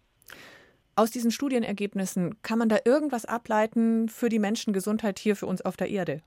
Aus 0.95 1.11
diesen 1.11 1.31
Studienergebnissen 1.31 2.41
kann 2.43 2.59
man 2.59 2.67
da 2.67 2.79
irgendwas 2.83 3.23
ableiten 3.23 4.09
für 4.09 4.27
die 4.27 4.39
Menschengesundheit 4.39 5.17
hier 5.17 5.37
für 5.37 5.45
uns 5.45 5.61
auf 5.61 5.77
der 5.77 5.89
Erde? 5.89 6.21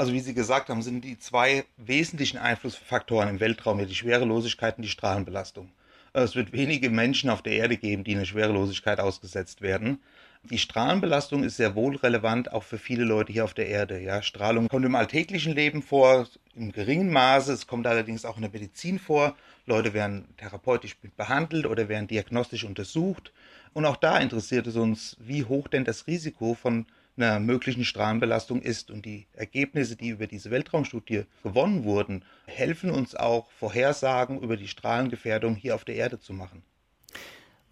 Also 0.00 0.14
wie 0.14 0.20
Sie 0.20 0.32
gesagt 0.32 0.70
haben, 0.70 0.80
sind 0.80 1.04
die 1.04 1.18
zwei 1.18 1.66
wesentlichen 1.76 2.38
Einflussfaktoren 2.38 3.28
im 3.28 3.38
Weltraum 3.38 3.80
ja 3.80 3.84
die 3.84 3.94
Schwerelosigkeit 3.94 4.78
und 4.78 4.82
die 4.82 4.88
Strahlenbelastung. 4.88 5.70
Es 6.14 6.34
wird 6.34 6.54
wenige 6.54 6.88
Menschen 6.88 7.28
auf 7.28 7.42
der 7.42 7.52
Erde 7.52 7.76
geben, 7.76 8.02
die 8.02 8.14
einer 8.16 8.24
Schwerelosigkeit 8.24 8.98
ausgesetzt 8.98 9.60
werden. 9.60 9.98
Die 10.44 10.56
Strahlenbelastung 10.56 11.44
ist 11.44 11.58
sehr 11.58 11.74
wohl 11.74 11.96
relevant, 11.96 12.50
auch 12.50 12.62
für 12.62 12.78
viele 12.78 13.04
Leute 13.04 13.30
hier 13.30 13.44
auf 13.44 13.52
der 13.52 13.68
Erde. 13.68 14.00
Ja, 14.00 14.22
Strahlung 14.22 14.68
kommt 14.68 14.86
im 14.86 14.94
alltäglichen 14.94 15.54
Leben 15.54 15.82
vor, 15.82 16.26
im 16.54 16.72
geringen 16.72 17.12
Maße. 17.12 17.52
Es 17.52 17.66
kommt 17.66 17.86
allerdings 17.86 18.24
auch 18.24 18.36
in 18.36 18.42
der 18.42 18.52
Medizin 18.52 18.98
vor. 18.98 19.36
Leute 19.66 19.92
werden 19.92 20.28
therapeutisch 20.38 20.96
behandelt 21.14 21.66
oder 21.66 21.90
werden 21.90 22.08
diagnostisch 22.08 22.64
untersucht. 22.64 23.34
Und 23.74 23.84
auch 23.84 23.96
da 23.96 24.16
interessiert 24.16 24.66
es 24.66 24.76
uns, 24.76 25.18
wie 25.20 25.44
hoch 25.44 25.68
denn 25.68 25.84
das 25.84 26.06
Risiko 26.06 26.54
von 26.54 26.86
einer 27.22 27.40
möglichen 27.40 27.84
Strahlenbelastung 27.84 28.62
ist. 28.62 28.90
Und 28.90 29.04
die 29.04 29.26
Ergebnisse, 29.32 29.96
die 29.96 30.08
über 30.08 30.26
diese 30.26 30.50
Weltraumstudie 30.50 31.24
gewonnen 31.42 31.84
wurden, 31.84 32.24
helfen 32.46 32.90
uns 32.90 33.14
auch, 33.14 33.50
Vorhersagen 33.50 34.40
über 34.40 34.56
die 34.56 34.68
Strahlengefährdung 34.68 35.54
hier 35.54 35.74
auf 35.74 35.84
der 35.84 35.96
Erde 35.96 36.20
zu 36.20 36.32
machen. 36.32 36.62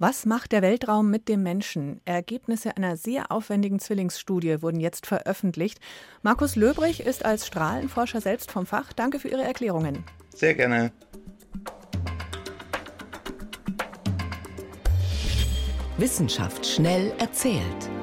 Was 0.01 0.27
macht 0.27 0.53
der 0.53 0.63
Weltraum 0.63 1.11
mit 1.11 1.29
dem 1.29 1.43
Menschen? 1.43 2.01
Ergebnisse 2.05 2.77
einer 2.77 2.97
sehr 2.97 3.33
aufwendigen 3.33 3.81
Zwillingsstudie 3.81 4.63
wurden 4.63 4.79
jetzt 4.79 5.07
veröffentlicht. 5.07 5.81
Markus 6.23 6.55
Löbrich 6.55 7.01
ist 7.01 7.25
als 7.25 7.49
Strahlenforscher 7.49 8.21
selbst 8.21 8.53
vom 8.53 8.65
Fach. 8.65 8.93
Danke 8.93 9.19
für 9.19 9.27
Ihre 9.27 9.43
Erklärungen. 9.43 10.05
Sehr 10.33 10.55
gerne. 10.55 10.93
Wissenschaft 15.97 16.65
schnell 16.65 17.13
erzählt. 17.19 17.98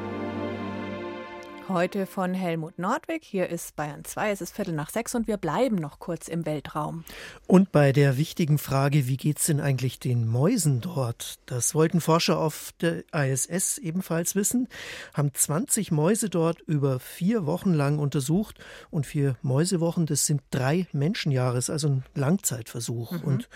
Heute 1.67 2.05
von 2.05 2.36
Helmut 2.36 2.77
Nordwig. 2.77 3.24
Hier 3.24 3.50
ist 3.50 3.75
Bayern 3.75 4.05
2. 4.05 4.29
Es 4.29 4.39
ist 4.39 4.55
Viertel 4.55 4.75
nach 4.75 4.91
sechs 4.91 5.15
und 5.15 5.27
wir 5.27 5.38
bleiben 5.38 5.77
noch 5.77 5.98
kurz 5.98 6.27
im 6.27 6.45
Weltraum. 6.45 7.03
Und 7.48 7.72
bei 7.72 7.91
der 7.91 8.17
wichtigen 8.17 8.60
Frage, 8.60 9.07
wie 9.07 9.17
geht 9.17 9.39
es 9.39 9.48
denn 9.48 9.60
eigentlich 9.60 10.00
den 10.00 10.27
Mäusen 10.27 10.81
dort? 10.81 11.39
Das 11.48 11.74
wollten 11.74 12.01
Forscher 12.01 12.38
auf 12.38 12.72
der 12.81 13.03
ISS 13.12 13.79
ebenfalls 13.79 14.36
wissen, 14.36 14.67
haben 15.15 15.34
20 15.34 15.91
Mäuse 15.91 16.29
dort 16.29 16.62
über 16.62 17.00
vier 17.00 17.48
Wochen 17.48 17.74
lang 17.74 17.98
untersucht. 17.98 18.60
Und 18.91 19.07
vier 19.07 19.36
Mäusewochen, 19.41 20.05
das 20.05 20.27
sind 20.27 20.43
drei 20.51 20.86
Menschenjahres, 20.91 21.72
also 21.72 21.88
ein 21.88 22.03
Langzeitversuch. 22.13 23.13
Mhm. 23.13 23.22
Und 23.22 23.50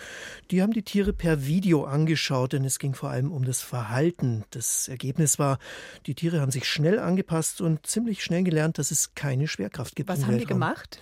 die 0.50 0.62
haben 0.62 0.72
die 0.72 0.82
Tiere 0.82 1.12
per 1.12 1.46
Video 1.46 1.84
angeschaut, 1.84 2.54
denn 2.54 2.64
es 2.64 2.80
ging 2.80 2.94
vor 2.94 3.10
allem 3.10 3.30
um 3.30 3.44
das 3.44 3.60
Verhalten. 3.60 4.42
Das 4.50 4.88
Ergebnis 4.88 5.38
war, 5.38 5.60
die 6.06 6.16
Tiere 6.16 6.40
haben 6.40 6.50
sich 6.50 6.68
schnell 6.68 6.98
angepasst 6.98 7.60
und 7.60 7.86
ziemlich 7.86 7.99
ziemlich 8.00 8.24
schnell 8.24 8.44
gelernt, 8.44 8.78
dass 8.78 8.90
es 8.90 9.14
keine 9.14 9.46
Schwerkraft 9.46 9.94
gibt. 9.94 10.08
Was 10.08 10.22
haben 10.22 10.32
Weltraum. 10.32 10.40
die 10.40 10.46
gemacht? 10.46 11.00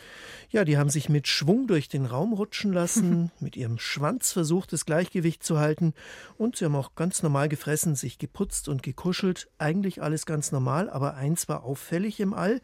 Ja, 0.50 0.64
die 0.64 0.78
haben 0.78 0.88
sich 0.88 1.08
mit 1.08 1.28
Schwung 1.28 1.66
durch 1.66 1.88
den 1.88 2.06
Raum 2.06 2.32
rutschen 2.32 2.72
lassen, 2.72 3.30
mit 3.40 3.54
ihrem 3.54 3.78
Schwanz 3.78 4.32
versucht, 4.32 4.72
das 4.72 4.86
Gleichgewicht 4.86 5.44
zu 5.44 5.58
halten 5.58 5.92
und 6.38 6.56
sie 6.56 6.64
haben 6.64 6.74
auch 6.74 6.94
ganz 6.94 7.22
normal 7.22 7.48
gefressen, 7.48 7.94
sich 7.94 8.18
geputzt 8.18 8.68
und 8.68 8.82
gekuschelt. 8.82 9.48
Eigentlich 9.58 10.02
alles 10.02 10.24
ganz 10.26 10.50
normal, 10.50 10.88
aber 10.88 11.14
eins 11.14 11.48
war 11.48 11.64
auffällig 11.64 12.18
im 12.18 12.32
All. 12.32 12.60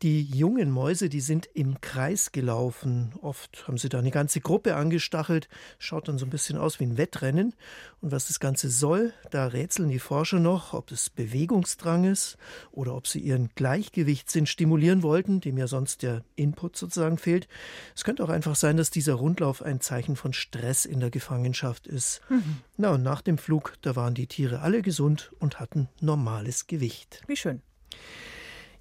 Die 0.00 0.22
jungen 0.22 0.70
Mäuse, 0.70 1.08
die 1.08 1.20
sind 1.20 1.48
im 1.54 1.80
Kreis 1.80 2.30
gelaufen. 2.30 3.12
Oft 3.20 3.66
haben 3.66 3.78
sie 3.78 3.88
da 3.88 3.98
eine 3.98 4.12
ganze 4.12 4.40
Gruppe 4.40 4.76
angestachelt. 4.76 5.48
Schaut 5.78 6.08
dann 6.08 6.18
so 6.18 6.26
ein 6.26 6.30
bisschen 6.30 6.56
aus 6.56 6.78
wie 6.78 6.84
ein 6.84 6.98
Wettrennen. 6.98 7.54
Und 8.00 8.12
was 8.12 8.28
das 8.28 8.38
Ganze 8.38 8.70
soll, 8.70 9.12
da 9.30 9.46
rätseln 9.46 9.88
die 9.88 9.98
Forscher 9.98 10.38
noch, 10.38 10.72
ob 10.72 10.92
es 10.92 11.10
Bewegungsdrang 11.10 12.04
ist 12.04 12.36
oder 12.70 12.94
ob 12.94 13.08
sie 13.08 13.18
ihren 13.18 13.48
Gleichgewichtssinn 13.74 14.46
stimulieren 14.46 15.02
wollten, 15.02 15.40
dem 15.40 15.58
ja 15.58 15.66
sonst 15.66 16.04
der 16.04 16.22
Input 16.36 16.76
sozusagen 16.76 17.18
fehlt. 17.18 17.48
Es 17.96 18.04
könnte 18.04 18.22
auch 18.22 18.28
einfach 18.28 18.54
sein, 18.54 18.76
dass 18.76 18.90
dieser 18.90 19.14
Rundlauf 19.14 19.62
ein 19.62 19.80
Zeichen 19.80 20.14
von 20.14 20.32
Stress 20.32 20.84
in 20.84 21.00
der 21.00 21.10
Gefangenschaft 21.10 21.88
ist. 21.88 22.20
Mhm. 22.28 22.58
Na, 22.76 22.90
und 22.90 23.02
nach 23.02 23.20
dem 23.20 23.36
Flug, 23.36 23.74
da 23.82 23.96
waren 23.96 24.14
die 24.14 24.28
Tiere 24.28 24.60
alle 24.60 24.80
gesund 24.80 25.32
und 25.40 25.58
hatten 25.58 25.88
normales 26.00 26.68
Gewicht. 26.68 27.22
Wie 27.26 27.36
schön. 27.36 27.62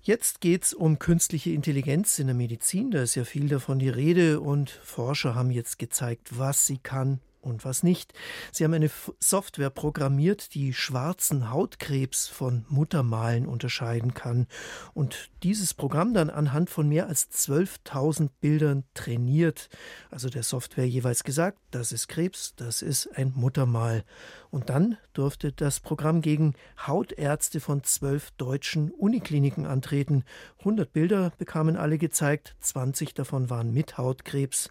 Jetzt 0.03 0.41
geht 0.41 0.65
es 0.65 0.73
um 0.75 1.00
künstliche 1.00 1.50
Intelligenz 1.50 2.19
in 2.19 2.27
der 2.27 2.35
Medizin. 2.35 2.91
Da 2.91 3.01
ist 3.01 3.15
ja 3.15 3.23
viel 3.23 3.47
davon 3.47 3.79
die 3.79 3.89
Rede 3.89 4.41
und 4.41 4.69
Forscher 4.69 5.33
haben 5.33 5.50
jetzt 5.50 5.79
gezeigt, 5.79 6.38
was 6.38 6.67
sie 6.67 6.77
kann 6.77 7.19
und 7.43 7.65
was 7.65 7.83
nicht. 7.83 8.13
Sie 8.51 8.63
haben 8.63 8.73
eine 8.73 8.89
Software 9.19 9.69
programmiert, 9.69 10.53
die 10.53 10.73
schwarzen 10.73 11.51
Hautkrebs 11.51 12.27
von 12.27 12.65
Muttermalen 12.69 13.45
unterscheiden 13.45 14.13
kann 14.13 14.47
und 14.93 15.29
dieses 15.43 15.73
Programm 15.73 16.13
dann 16.13 16.29
anhand 16.29 16.69
von 16.69 16.88
mehr 16.88 17.07
als 17.07 17.29
12.000 17.31 18.29
Bildern 18.39 18.83
trainiert. 18.93 19.69
Also 20.09 20.29
der 20.29 20.43
Software 20.43 20.88
jeweils 20.88 21.23
gesagt, 21.23 21.59
das 21.71 21.91
ist 21.91 22.07
Krebs, 22.07 22.55
das 22.55 22.81
ist 22.81 23.07
ein 23.17 23.33
Muttermal. 23.35 24.03
Und 24.50 24.69
dann 24.69 24.97
durfte 25.13 25.51
das 25.51 25.79
Programm 25.79 26.21
gegen 26.21 26.53
Hautärzte 26.85 27.59
von 27.59 27.83
zwölf 27.83 28.31
deutschen 28.38 28.91
Unikliniken 28.91 29.65
antreten. 29.65 30.23
100 30.59 30.93
Bilder 30.93 31.33
bekamen 31.38 31.75
alle 31.75 31.97
gezeigt, 31.97 32.55
20 32.59 33.13
davon 33.13 33.50
waren 33.50 33.73
mit 33.73 33.97
Hautkrebs. 33.97 34.69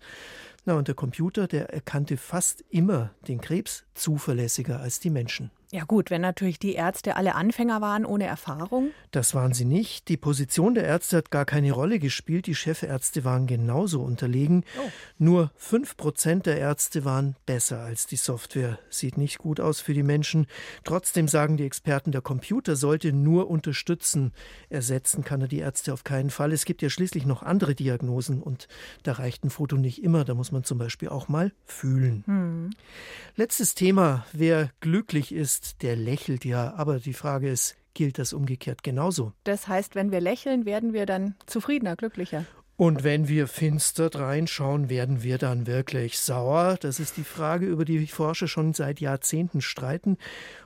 Na, 0.65 0.75
und 0.75 0.87
der 0.87 0.95
Computer, 0.95 1.49
der 1.49 1.71
erkannte 1.71 2.17
fast 2.17 2.65
immer 2.71 3.11
den 3.27 3.41
Krebs 3.41 3.85
zuverlässiger 3.95 4.79
als 4.79 5.01
die 5.01 5.11
Menschen. 5.11 5.51
Ja 5.75 5.85
gut, 5.85 6.11
wenn 6.11 6.21
natürlich 6.21 6.59
die 6.59 6.75
Ärzte 6.75 7.17
alle 7.17 7.35
Anfänger 7.35 7.81
waren 7.81 8.05
ohne 8.05 8.27
Erfahrung. 8.27 8.91
Das 9.11 9.35
waren 9.35 9.55
sie 9.55 9.65
nicht. 9.65 10.09
Die 10.11 10.19
Position 10.19 10.75
der 10.75 10.85
Ärzte 10.85 11.17
hat 11.17 11.31
gar 11.31 11.47
keine 11.47 11.73
Rolle 11.73 11.99
gespielt. 11.99 12.47
Die 12.47 12.55
Chefärzte 12.55 13.25
waren 13.25 13.47
genauso 13.47 14.03
unterlegen. 14.03 14.65
Oh. 14.79 14.91
Nur 15.17 15.51
fünf 15.57 15.97
Prozent 15.97 16.45
der 16.45 16.59
Ärzte 16.59 17.07
waren 17.07 17.37
besser 17.47 17.81
als 17.81 18.07
die 18.07 18.17
Software. 18.17 18.79
Sieht 18.91 19.17
nicht 19.17 19.39
gut 19.39 19.61
aus 19.61 19.81
für 19.81 19.95
die 19.95 20.03
Menschen. 20.03 20.47
Trotzdem 20.85 21.27
sagen 21.27 21.57
die 21.57 21.65
Experten, 21.65 22.13
der 22.13 22.21
Computer 22.21 22.77
sollte 22.77 23.15
nur 23.15 23.49
unterstützen. 23.49 24.33
Ersetzen 24.69 25.25
kann 25.25 25.41
er 25.41 25.49
die 25.49 25.61
Ärzte 25.61 25.95
auf 25.95 26.05
keinen 26.05 26.29
Fall. 26.29 26.53
Es 26.53 26.67
gibt 26.67 26.83
ja 26.83 26.91
schließlich 26.91 27.25
noch 27.25 27.43
andere 27.43 27.75
Diagnosen 27.75 28.43
und 28.43 28.69
da 29.05 29.13
reicht 29.13 29.43
ein 29.43 29.49
Foto 29.49 29.77
nicht 29.77 30.05
immer. 30.05 30.27
Da 30.27 30.35
muss 30.35 30.53
man 30.53 30.65
zum 30.65 30.77
Beispiel 30.77 31.09
auch 31.09 31.29
mal 31.29 31.51
fühlen. 31.65 32.25
Hm. 32.27 32.71
Letztes 33.37 33.75
Thema. 33.75 34.27
Wer 34.35 34.71
glücklich 34.81 35.33
ist, 35.33 35.62
ist, 35.63 35.83
der 35.83 35.97
lächelt 35.97 36.45
ja. 36.45 36.75
Aber 36.75 36.99
die 36.99 37.13
Frage 37.13 37.49
ist, 37.49 37.77
gilt 37.95 38.19
das 38.19 38.33
umgekehrt 38.33 38.83
genauso? 38.83 39.33
Das 39.45 39.69
heißt, 39.69 39.95
wenn 39.95 40.11
wir 40.13 40.21
lächeln, 40.21 40.65
werden 40.65 40.93
wir 40.93 41.07
dann 41.07 41.35
zufriedener, 41.47 41.97
glücklicher. 41.97 42.45
Und 42.77 43.05
wenn 43.05 43.29
wir 43.29 43.47
finster 43.47 44.13
reinschauen, 44.13 44.89
werden 44.89 45.23
wir 45.23 45.39
dann 45.39 45.67
wirklich 45.67 46.19
sauer? 46.19 46.79
Das 46.81 46.99
ist 46.99 47.17
die 47.17 47.25
Frage, 47.25 47.67
über 47.67 47.85
die 47.85 48.07
Forscher 48.07 48.49
schon 48.49 48.73
seit 48.73 49.01
Jahrzehnten 49.01 49.61
streiten. 49.61 50.17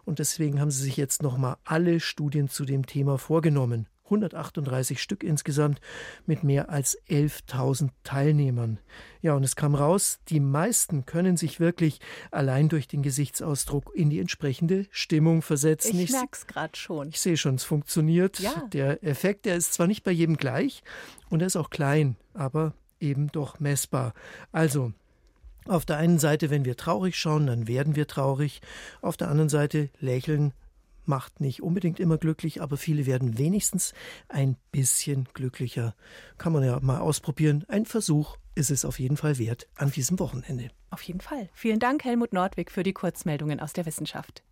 Und 0.05 0.19
deswegen 0.19 0.61
haben 0.61 0.71
sie 0.71 0.83
sich 0.83 0.97
jetzt 0.97 1.23
nochmal 1.23 1.57
alle 1.65 2.01
Studien 2.01 2.49
zu 2.49 2.65
dem 2.65 2.87
Thema 2.87 3.19
vorgenommen. 3.19 3.87
138 4.07 5.03
Stück 5.03 5.23
insgesamt 5.23 5.81
mit 6.27 6.43
mehr 6.43 6.71
als 6.71 6.99
11.000 7.09 7.91
Teilnehmern. 8.05 8.79
Ja, 9.23 9.35
und 9.35 9.45
es 9.45 9.57
kam 9.57 9.75
raus, 9.75 10.19
die 10.29 10.41
meisten 10.41 11.07
können 11.07 11.37
sich 11.37 11.61
wirklich 11.61 12.01
allein 12.31 12.69
durch 12.69 12.89
den 12.89 13.03
Gesichtsausdruck 13.03 13.93
in 13.95 14.11
die 14.11 14.21
entsprechende 14.21 14.87
Stimmung 14.91 15.43
versetzen. 15.43 15.97
Ich, 15.97 16.05
ich 16.05 16.13
merk's 16.13 16.47
gerade 16.47 16.77
schon. 16.77 17.09
Ich 17.09 17.21
sehe 17.21 17.37
schon, 17.37 17.57
es 17.57 17.65
funktioniert. 17.65 18.39
Ja. 18.39 18.69
Der 18.73 19.03
Effekt, 19.05 19.45
der 19.45 19.57
ist 19.57 19.75
zwar 19.75 19.87
nicht 19.87 20.05
bei 20.05 20.13
jedem 20.13 20.37
gleich 20.37 20.83
und 21.29 21.41
er 21.41 21.47
ist 21.47 21.57
auch 21.57 21.71
klein, 21.71 22.17
aber 22.35 22.73
eben 23.01 23.29
doch 23.29 23.61
messbar. 23.61 24.15
Also, 24.53 24.93
auf 25.67 25.85
der 25.85 25.97
einen 25.97 26.19
Seite, 26.19 26.51
wenn 26.51 26.65
wir 26.65 26.77
traurig 26.77 27.17
schauen, 27.17 27.47
dann 27.47 27.67
werden 27.67 27.97
wir 27.97 28.07
traurig. 28.07 28.61
Auf 29.03 29.17
der 29.17 29.29
anderen 29.29 29.49
Seite 29.49 29.91
lächeln, 29.99 30.53
macht 31.09 31.41
nicht 31.41 31.63
unbedingt 31.63 32.01
immer 32.01 32.19
glücklich, 32.19 32.63
aber 32.63 32.77
viele 32.77 33.07
werden 33.07 33.39
wenigstens 33.39 33.95
ein 34.29 34.57
bisschen 34.73 35.29
glücklicher. 35.35 35.95
Kann 36.39 36.53
man 36.53 36.65
ja 36.65 36.79
mal 36.81 37.01
ausprobieren. 37.01 37.65
Ein 37.69 37.87
Versuch 37.87 38.37
ist 38.55 38.71
es 38.71 38.85
auf 38.85 38.99
jeden 38.99 39.17
Fall 39.17 39.39
wert 39.39 39.69
an 39.77 39.91
diesem 39.91 40.19
Wochenende. 40.19 40.71
Auf 40.91 41.03
jeden 41.03 41.21
Fall. 41.21 41.49
Vielen 41.53 41.79
Dank, 41.79 42.05
Helmut 42.05 42.33
Nordwig, 42.33 42.71
für 42.71 42.83
die 42.83 42.93
Kurzmeldungen 42.93 43.61
aus 43.61 43.73
der 43.73 43.87
Wissenschaft. 43.87 44.43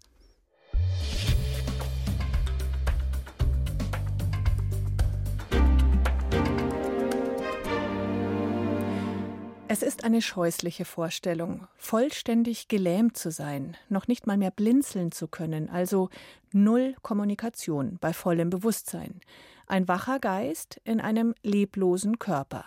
Es 9.66 9.82
ist 9.82 10.04
eine 10.04 10.20
scheußliche 10.20 10.84
Vorstellung, 10.84 11.66
vollständig 11.76 12.68
gelähmt 12.68 13.16
zu 13.16 13.30
sein, 13.30 13.78
noch 13.88 14.08
nicht 14.08 14.26
mal 14.26 14.36
mehr 14.36 14.50
blinzeln 14.50 15.10
zu 15.10 15.26
können, 15.26 15.70
also 15.70 16.10
null 16.52 16.94
Kommunikation 17.00 17.96
bei 17.98 18.12
vollem 18.12 18.50
Bewusstsein. 18.50 19.20
Ein 19.66 19.88
wacher 19.88 20.18
Geist 20.18 20.82
in 20.84 21.00
einem 21.00 21.34
leblosen 21.42 22.18
Körper. 22.18 22.66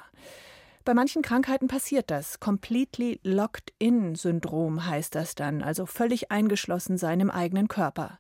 Bei 0.86 0.96
manchen 0.96 1.22
Krankheiten 1.22 1.68
passiert 1.68 2.10
das. 2.10 2.40
Completely 2.40 3.20
locked 3.22 3.74
in 3.78 4.16
Syndrom 4.16 4.88
heißt 4.88 5.14
das 5.14 5.36
dann, 5.36 5.62
also 5.62 5.86
völlig 5.86 6.32
eingeschlossen 6.32 6.98
sein 6.98 7.20
im 7.20 7.30
eigenen 7.30 7.68
Körper. 7.68 8.18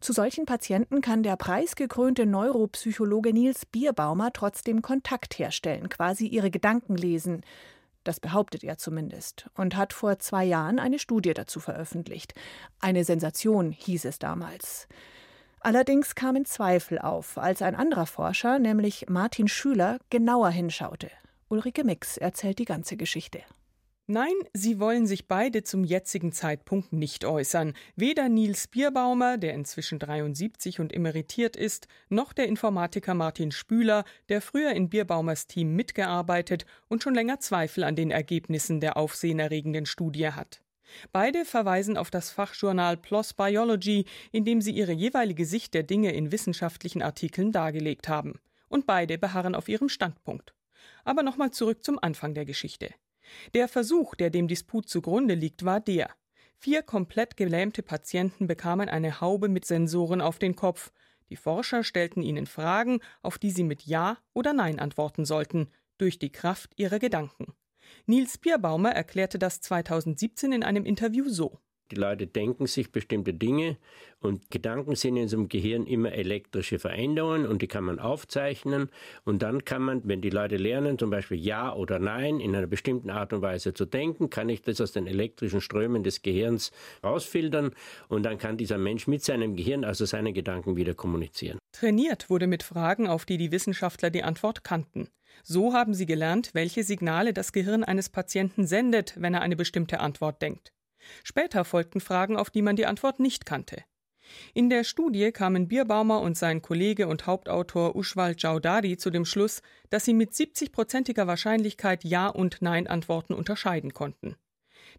Zu 0.00 0.12
solchen 0.12 0.46
Patienten 0.46 1.00
kann 1.00 1.22
der 1.22 1.36
preisgekrönte 1.36 2.26
Neuropsychologe 2.26 3.32
Nils 3.32 3.66
Bierbaumer 3.66 4.32
trotzdem 4.32 4.82
Kontakt 4.82 5.38
herstellen, 5.38 5.90
quasi 5.90 6.26
ihre 6.26 6.50
Gedanken 6.50 6.96
lesen. 6.96 7.42
Das 8.04 8.20
behauptet 8.20 8.64
er 8.64 8.78
zumindest 8.78 9.48
und 9.54 9.76
hat 9.76 9.92
vor 9.92 10.18
zwei 10.18 10.44
Jahren 10.44 10.78
eine 10.78 10.98
Studie 10.98 11.34
dazu 11.34 11.60
veröffentlicht. 11.60 12.34
Eine 12.80 13.04
Sensation 13.04 13.72
hieß 13.72 14.06
es 14.06 14.18
damals. 14.18 14.88
Allerdings 15.60 16.14
kamen 16.14 16.46
Zweifel 16.46 16.98
auf, 16.98 17.36
als 17.36 17.60
ein 17.60 17.74
anderer 17.74 18.06
Forscher, 18.06 18.58
nämlich 18.58 19.10
Martin 19.10 19.46
Schüler, 19.46 19.98
genauer 20.08 20.48
hinschaute. 20.48 21.10
Ulrike 21.48 21.84
Mix 21.84 22.16
erzählt 22.16 22.58
die 22.58 22.64
ganze 22.64 22.96
Geschichte. 22.96 23.42
Nein, 24.12 24.34
sie 24.52 24.80
wollen 24.80 25.06
sich 25.06 25.28
beide 25.28 25.62
zum 25.62 25.84
jetzigen 25.84 26.32
Zeitpunkt 26.32 26.92
nicht 26.92 27.24
äußern. 27.24 27.74
Weder 27.94 28.28
Nils 28.28 28.66
Bierbaumer, 28.66 29.38
der 29.38 29.54
inzwischen 29.54 30.00
73 30.00 30.80
und 30.80 30.92
emeritiert 30.92 31.54
ist, 31.54 31.86
noch 32.08 32.32
der 32.32 32.48
Informatiker 32.48 33.14
Martin 33.14 33.52
Spüler, 33.52 34.02
der 34.28 34.42
früher 34.42 34.72
in 34.72 34.88
Bierbaumers 34.88 35.46
Team 35.46 35.76
mitgearbeitet 35.76 36.66
und 36.88 37.04
schon 37.04 37.14
länger 37.14 37.38
Zweifel 37.38 37.84
an 37.84 37.94
den 37.94 38.10
Ergebnissen 38.10 38.80
der 38.80 38.96
aufsehenerregenden 38.96 39.86
Studie 39.86 40.30
hat. 40.30 40.60
Beide 41.12 41.44
verweisen 41.44 41.96
auf 41.96 42.10
das 42.10 42.30
Fachjournal 42.30 42.96
PLOS 42.96 43.34
Biology, 43.34 44.06
in 44.32 44.44
dem 44.44 44.60
sie 44.60 44.72
ihre 44.72 44.90
jeweilige 44.90 45.46
Sicht 45.46 45.72
der 45.72 45.84
Dinge 45.84 46.10
in 46.10 46.32
wissenschaftlichen 46.32 47.02
Artikeln 47.02 47.52
dargelegt 47.52 48.08
haben. 48.08 48.40
Und 48.68 48.86
beide 48.86 49.18
beharren 49.18 49.54
auf 49.54 49.68
ihrem 49.68 49.88
Standpunkt. 49.88 50.52
Aber 51.04 51.22
nochmal 51.22 51.52
zurück 51.52 51.84
zum 51.84 52.00
Anfang 52.02 52.34
der 52.34 52.44
Geschichte. 52.44 52.92
Der 53.54 53.68
Versuch, 53.68 54.14
der 54.14 54.30
dem 54.30 54.48
Disput 54.48 54.88
zugrunde 54.88 55.34
liegt, 55.34 55.64
war 55.64 55.80
der. 55.80 56.10
Vier 56.56 56.82
komplett 56.82 57.36
gelähmte 57.36 57.82
Patienten 57.82 58.46
bekamen 58.46 58.88
eine 58.88 59.20
Haube 59.20 59.48
mit 59.48 59.64
Sensoren 59.64 60.20
auf 60.20 60.38
den 60.38 60.56
Kopf. 60.56 60.92
Die 61.30 61.36
Forscher 61.36 61.84
stellten 61.84 62.22
ihnen 62.22 62.46
Fragen, 62.46 63.00
auf 63.22 63.38
die 63.38 63.50
sie 63.50 63.64
mit 63.64 63.84
Ja 63.84 64.18
oder 64.34 64.52
Nein 64.52 64.78
antworten 64.78 65.24
sollten, 65.24 65.68
durch 65.96 66.18
die 66.18 66.32
Kraft 66.32 66.72
ihrer 66.76 66.98
Gedanken. 66.98 67.54
Nils 68.06 68.38
Bierbaumer 68.38 68.90
erklärte 68.90 69.38
das 69.38 69.60
2017 69.60 70.52
in 70.52 70.62
einem 70.62 70.84
Interview 70.84 71.28
so. 71.28 71.58
Die 71.90 71.96
Leute 71.96 72.26
denken 72.26 72.66
sich 72.66 72.92
bestimmte 72.92 73.34
Dinge 73.34 73.76
und 74.20 74.50
Gedanken 74.50 74.94
sind 74.94 75.16
in 75.16 75.24
unserem 75.24 75.48
Gehirn 75.48 75.86
immer 75.86 76.12
elektrische 76.12 76.78
Veränderungen 76.78 77.46
und 77.46 77.62
die 77.62 77.66
kann 77.66 77.84
man 77.84 77.98
aufzeichnen 77.98 78.90
und 79.24 79.42
dann 79.42 79.64
kann 79.64 79.82
man, 79.82 80.02
wenn 80.04 80.20
die 80.20 80.30
Leute 80.30 80.56
lernen, 80.56 80.98
zum 80.98 81.10
Beispiel 81.10 81.38
Ja 81.38 81.74
oder 81.74 81.98
Nein 81.98 82.38
in 82.38 82.54
einer 82.54 82.66
bestimmten 82.66 83.10
Art 83.10 83.32
und 83.32 83.42
Weise 83.42 83.74
zu 83.74 83.86
denken, 83.86 84.30
kann 84.30 84.48
ich 84.48 84.62
das 84.62 84.80
aus 84.80 84.92
den 84.92 85.06
elektrischen 85.06 85.60
Strömen 85.60 86.04
des 86.04 86.22
Gehirns 86.22 86.70
rausfiltern 87.02 87.72
und 88.08 88.24
dann 88.24 88.38
kann 88.38 88.56
dieser 88.56 88.78
Mensch 88.78 89.06
mit 89.06 89.24
seinem 89.24 89.56
Gehirn, 89.56 89.84
also 89.84 90.04
seine 90.04 90.32
Gedanken 90.32 90.76
wieder 90.76 90.94
kommunizieren. 90.94 91.58
Trainiert 91.72 92.30
wurde 92.30 92.46
mit 92.46 92.62
Fragen, 92.62 93.08
auf 93.08 93.24
die 93.24 93.38
die 93.38 93.52
Wissenschaftler 93.52 94.10
die 94.10 94.22
Antwort 94.22 94.64
kannten. 94.64 95.08
So 95.42 95.72
haben 95.72 95.94
sie 95.94 96.06
gelernt, 96.06 96.50
welche 96.52 96.84
Signale 96.84 97.32
das 97.32 97.52
Gehirn 97.52 97.84
eines 97.84 98.08
Patienten 98.08 98.66
sendet, 98.66 99.14
wenn 99.16 99.34
er 99.34 99.40
eine 99.40 99.56
bestimmte 99.56 100.00
Antwort 100.00 100.42
denkt. 100.42 100.72
Später 101.24 101.64
folgten 101.64 102.00
Fragen, 102.00 102.36
auf 102.36 102.50
die 102.50 102.62
man 102.62 102.76
die 102.76 102.86
Antwort 102.86 103.20
nicht 103.20 103.46
kannte. 103.46 103.84
In 104.54 104.70
der 104.70 104.84
Studie 104.84 105.32
kamen 105.32 105.68
Bierbaumer 105.68 106.20
und 106.20 106.36
sein 106.36 106.62
Kollege 106.62 107.08
und 107.08 107.26
Hauptautor 107.26 107.96
Ushwal 107.96 108.36
Chaudhary 108.36 108.96
zu 108.96 109.10
dem 109.10 109.24
Schluss, 109.24 109.62
dass 109.90 110.04
sie 110.04 110.14
mit 110.14 110.32
70-prozentiger 110.32 111.26
Wahrscheinlichkeit 111.26 112.04
Ja- 112.04 112.28
und 112.28 112.62
Nein-Antworten 112.62 113.34
unterscheiden 113.34 113.92
konnten. 113.92 114.36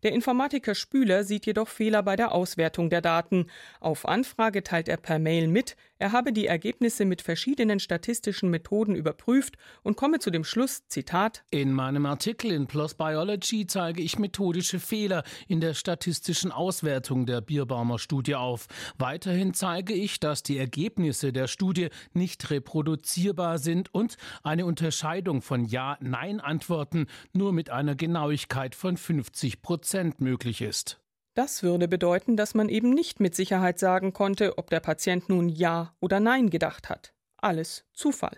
Der 0.03 0.13
Informatiker 0.13 0.73
Spüler 0.73 1.23
sieht 1.23 1.45
jedoch 1.45 1.67
Fehler 1.67 2.01
bei 2.01 2.15
der 2.15 2.31
Auswertung 2.31 2.89
der 2.89 3.01
Daten. 3.01 3.47
Auf 3.79 4.07
Anfrage 4.07 4.63
teilt 4.63 4.87
er 4.87 4.97
per 4.97 5.19
Mail 5.19 5.47
mit, 5.47 5.75
er 6.01 6.13
habe 6.13 6.33
die 6.33 6.47
Ergebnisse 6.47 7.05
mit 7.05 7.21
verschiedenen 7.21 7.79
statistischen 7.79 8.49
Methoden 8.49 8.95
überprüft 8.95 9.55
und 9.83 9.97
komme 9.97 10.17
zu 10.17 10.31
dem 10.31 10.43
Schluss, 10.43 10.87
Zitat, 10.87 11.43
In 11.51 11.73
meinem 11.73 12.07
Artikel 12.07 12.51
in 12.51 12.65
PLOS 12.65 12.95
Biology 12.95 13.67
zeige 13.67 14.01
ich 14.01 14.17
methodische 14.17 14.79
Fehler 14.79 15.23
in 15.47 15.61
der 15.61 15.75
statistischen 15.75 16.51
Auswertung 16.51 17.27
der 17.27 17.41
Bierbaumer 17.41 17.99
Studie 17.99 18.33
auf. 18.33 18.67
Weiterhin 18.97 19.53
zeige 19.53 19.93
ich, 19.93 20.19
dass 20.19 20.41
die 20.41 20.57
Ergebnisse 20.57 21.31
der 21.31 21.47
Studie 21.47 21.89
nicht 22.13 22.49
reproduzierbar 22.49 23.59
sind 23.59 23.93
und 23.93 24.17
eine 24.41 24.65
Unterscheidung 24.65 25.43
von 25.43 25.65
Ja-Nein-Antworten 25.65 27.05
nur 27.31 27.53
mit 27.53 27.69
einer 27.69 27.93
Genauigkeit 27.93 28.73
von 28.73 28.97
50 28.97 29.61
Prozent 29.61 30.19
möglich 30.19 30.61
ist. 30.61 31.00
Das 31.33 31.63
würde 31.63 31.87
bedeuten, 31.87 32.35
dass 32.35 32.55
man 32.55 32.67
eben 32.67 32.89
nicht 32.89 33.21
mit 33.21 33.35
Sicherheit 33.35 33.79
sagen 33.79 34.11
konnte, 34.11 34.57
ob 34.57 34.69
der 34.69 34.81
Patient 34.81 35.29
nun 35.29 35.47
Ja 35.47 35.95
oder 36.01 36.19
Nein 36.19 36.49
gedacht 36.49 36.89
hat. 36.89 37.13
Alles 37.37 37.85
Zufall. 37.93 38.37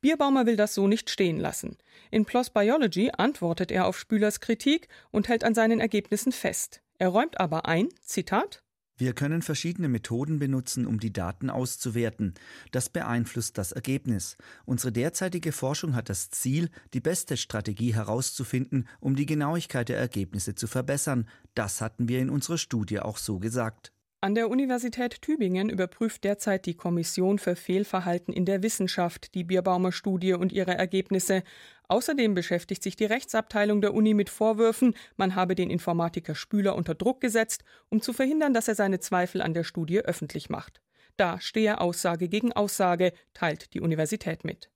Bierbaumer 0.00 0.46
will 0.46 0.56
das 0.56 0.74
so 0.74 0.86
nicht 0.86 1.10
stehen 1.10 1.40
lassen. 1.40 1.78
In 2.10 2.24
PLOS 2.24 2.50
Biology 2.50 3.10
antwortet 3.16 3.72
er 3.72 3.86
auf 3.86 3.98
Spülers 3.98 4.40
Kritik 4.40 4.88
und 5.10 5.28
hält 5.28 5.44
an 5.44 5.54
seinen 5.54 5.80
Ergebnissen 5.80 6.32
fest. 6.32 6.82
Er 6.98 7.08
räumt 7.08 7.40
aber 7.40 7.66
ein, 7.66 7.88
Zitat, 8.00 8.61
wir 9.02 9.14
können 9.14 9.42
verschiedene 9.42 9.88
Methoden 9.88 10.38
benutzen, 10.38 10.86
um 10.86 11.00
die 11.00 11.12
Daten 11.12 11.50
auszuwerten. 11.50 12.34
Das 12.70 12.88
beeinflusst 12.88 13.58
das 13.58 13.72
Ergebnis. 13.72 14.36
Unsere 14.64 14.92
derzeitige 14.92 15.50
Forschung 15.50 15.96
hat 15.96 16.08
das 16.08 16.30
Ziel, 16.30 16.70
die 16.94 17.00
beste 17.00 17.36
Strategie 17.36 17.94
herauszufinden, 17.94 18.86
um 19.00 19.16
die 19.16 19.26
Genauigkeit 19.26 19.88
der 19.88 19.98
Ergebnisse 19.98 20.54
zu 20.54 20.68
verbessern. 20.68 21.28
Das 21.56 21.80
hatten 21.80 22.08
wir 22.08 22.20
in 22.20 22.30
unserer 22.30 22.58
Studie 22.58 23.00
auch 23.00 23.16
so 23.16 23.40
gesagt. 23.40 23.92
An 24.20 24.36
der 24.36 24.48
Universität 24.48 25.20
Tübingen 25.20 25.68
überprüft 25.68 26.22
derzeit 26.22 26.64
die 26.66 26.74
Kommission 26.74 27.40
für 27.40 27.56
Fehlverhalten 27.56 28.32
in 28.32 28.44
der 28.44 28.62
Wissenschaft 28.62 29.34
die 29.34 29.42
Bierbaumer 29.42 29.90
Studie 29.90 30.34
und 30.34 30.52
ihre 30.52 30.78
Ergebnisse. 30.78 31.42
Außerdem 31.88 32.34
beschäftigt 32.34 32.82
sich 32.82 32.96
die 32.96 33.04
Rechtsabteilung 33.04 33.80
der 33.80 33.94
Uni 33.94 34.14
mit 34.14 34.30
Vorwürfen, 34.30 34.94
man 35.16 35.34
habe 35.34 35.54
den 35.54 35.70
Informatiker 35.70 36.34
Spüler 36.34 36.74
unter 36.74 36.94
Druck 36.94 37.20
gesetzt, 37.20 37.64
um 37.88 38.00
zu 38.00 38.12
verhindern, 38.12 38.54
dass 38.54 38.68
er 38.68 38.74
seine 38.74 39.00
Zweifel 39.00 39.42
an 39.42 39.54
der 39.54 39.64
Studie 39.64 40.00
öffentlich 40.00 40.48
macht. 40.48 40.80
Da 41.16 41.40
stehe 41.40 41.80
Aussage 41.80 42.28
gegen 42.28 42.52
Aussage, 42.52 43.12
teilt 43.34 43.74
die 43.74 43.80
Universität 43.80 44.44
mit. 44.44 44.70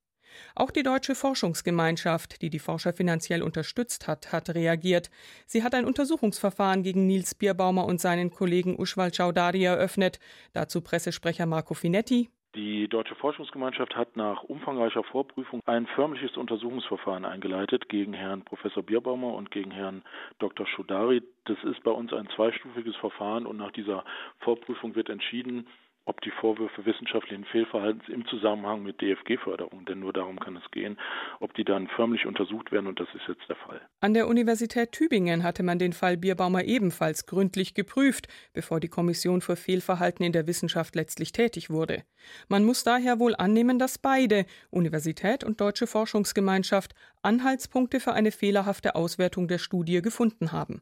Auch 0.55 0.71
die 0.71 0.83
Deutsche 0.83 1.15
Forschungsgemeinschaft, 1.15 2.41
die 2.41 2.49
die 2.49 2.59
Forscher 2.59 2.93
finanziell 2.93 3.41
unterstützt 3.41 4.07
hat, 4.07 4.31
hat 4.31 4.49
reagiert. 4.49 5.09
Sie 5.45 5.63
hat 5.63 5.73
ein 5.73 5.85
Untersuchungsverfahren 5.85 6.83
gegen 6.83 7.07
Nils 7.07 7.35
Bierbaumer 7.35 7.85
und 7.85 8.01
seinen 8.01 8.29
Kollegen 8.29 8.79
Uschwal 8.79 9.11
Chaudhary 9.11 9.63
eröffnet. 9.63 10.19
Dazu 10.53 10.81
Pressesprecher 10.81 11.45
Marco 11.45 11.73
Finetti. 11.73 12.29
Die 12.57 12.87
Deutsche 12.87 13.13
Forschungsgemeinschaft 13.13 13.95
hat 13.95 14.17
nach 14.17 14.41
umfangreicher 14.41 15.03
Vorprüfung 15.03 15.61
ein 15.67 15.85
förmliches 15.85 16.37
Untersuchungsverfahren 16.37 17.23
eingeleitet 17.23 17.87
gegen 17.87 18.13
Herrn 18.13 18.41
Professor 18.41 18.81
Bierbaumer 18.81 19.35
und 19.35 19.51
gegen 19.51 19.69
Herrn 19.69 20.01
Dr. 20.39 20.65
Chaudhary. 20.65 21.21
Das 21.45 21.63
ist 21.65 21.83
bei 21.83 21.91
uns 21.91 22.11
ein 22.13 22.27
zweistufiges 22.35 22.95
Verfahren 22.95 23.45
und 23.45 23.57
nach 23.57 23.71
dieser 23.73 24.03
Vorprüfung 24.39 24.95
wird 24.95 25.09
entschieden, 25.09 25.67
ob 26.07 26.21
die 26.21 26.31
Vorwürfe 26.31 26.85
wissenschaftlichen 26.85 27.43
Fehlverhaltens 27.45 28.07
im 28.07 28.25
Zusammenhang 28.27 28.81
mit 28.81 29.01
DFG-Förderung, 29.01 29.85
denn 29.85 29.99
nur 29.99 30.13
darum 30.13 30.39
kann 30.39 30.55
es 30.55 30.71
gehen, 30.71 30.97
ob 31.41 31.53
die 31.53 31.65
dann 31.65 31.87
förmlich 31.89 32.25
untersucht 32.25 32.71
werden 32.71 32.87
und 32.87 32.99
das 32.99 33.09
ist 33.13 33.27
jetzt 33.27 33.47
der 33.49 33.57
Fall. 33.57 33.81
An 33.99 34.13
der 34.13 34.27
Universität 34.27 34.93
Tübingen 34.93 35.43
hatte 35.43 35.63
man 35.63 35.79
den 35.79 35.91
Fall 35.91 36.15
Bierbaumer 36.15 36.63
ebenfalls 36.63 37.25
gründlich 37.25 37.73
geprüft, 37.73 38.27
bevor 38.53 38.79
die 38.79 38.87
Kommission 38.87 39.41
für 39.41 39.57
Fehlverhalten 39.57 40.25
in 40.25 40.31
der 40.31 40.47
Wissenschaft 40.47 40.95
letztlich 40.95 41.33
tätig 41.33 41.69
wurde. 41.69 42.03
Man 42.47 42.63
muss 42.63 42.85
daher 42.85 43.19
wohl 43.19 43.35
annehmen, 43.35 43.77
dass 43.77 43.97
beide, 43.97 44.45
Universität 44.69 45.43
und 45.43 45.59
Deutsche 45.59 45.87
Forschungsgemeinschaft, 45.87 46.95
Anhaltspunkte 47.21 47.99
für 47.99 48.13
eine 48.13 48.31
fehlerhafte 48.31 48.95
Auswertung 48.95 49.49
der 49.49 49.57
Studie 49.57 50.01
gefunden 50.01 50.53
haben. 50.53 50.81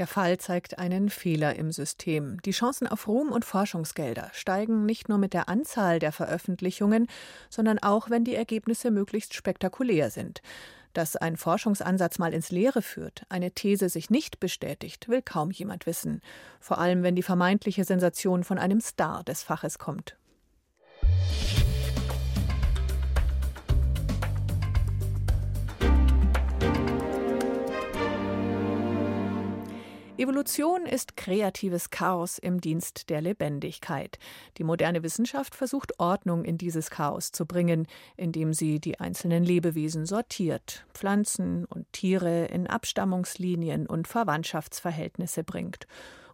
Der 0.00 0.06
Fall 0.06 0.38
zeigt 0.38 0.78
einen 0.78 1.10
Fehler 1.10 1.56
im 1.56 1.72
System. 1.72 2.40
Die 2.40 2.52
Chancen 2.52 2.86
auf 2.86 3.06
Ruhm 3.06 3.30
und 3.30 3.44
Forschungsgelder 3.44 4.30
steigen 4.32 4.86
nicht 4.86 5.10
nur 5.10 5.18
mit 5.18 5.34
der 5.34 5.50
Anzahl 5.50 5.98
der 5.98 6.10
Veröffentlichungen, 6.10 7.06
sondern 7.50 7.78
auch, 7.80 8.08
wenn 8.08 8.24
die 8.24 8.34
Ergebnisse 8.34 8.90
möglichst 8.90 9.34
spektakulär 9.34 10.08
sind. 10.10 10.40
Dass 10.94 11.16
ein 11.16 11.36
Forschungsansatz 11.36 12.18
mal 12.18 12.32
ins 12.32 12.50
Leere 12.50 12.80
führt, 12.80 13.26
eine 13.28 13.50
These 13.50 13.90
sich 13.90 14.08
nicht 14.08 14.40
bestätigt, 14.40 15.10
will 15.10 15.20
kaum 15.20 15.50
jemand 15.50 15.84
wissen, 15.84 16.22
vor 16.60 16.78
allem 16.78 17.02
wenn 17.02 17.14
die 17.14 17.22
vermeintliche 17.22 17.84
Sensation 17.84 18.42
von 18.42 18.56
einem 18.56 18.80
Star 18.80 19.22
des 19.22 19.42
Faches 19.42 19.78
kommt. 19.78 20.16
Evolution 30.20 30.84
ist 30.84 31.16
kreatives 31.16 31.88
Chaos 31.88 32.36
im 32.36 32.60
Dienst 32.60 33.08
der 33.08 33.22
Lebendigkeit. 33.22 34.18
Die 34.58 34.64
moderne 34.64 35.02
Wissenschaft 35.02 35.54
versucht 35.54 35.98
Ordnung 35.98 36.44
in 36.44 36.58
dieses 36.58 36.90
Chaos 36.90 37.32
zu 37.32 37.46
bringen, 37.46 37.86
indem 38.18 38.52
sie 38.52 38.80
die 38.80 39.00
einzelnen 39.00 39.44
Lebewesen 39.44 40.04
sortiert, 40.04 40.84
Pflanzen 40.92 41.64
und 41.64 41.90
Tiere 41.94 42.44
in 42.44 42.66
Abstammungslinien 42.66 43.86
und 43.86 44.08
Verwandtschaftsverhältnisse 44.08 45.42
bringt. 45.42 45.86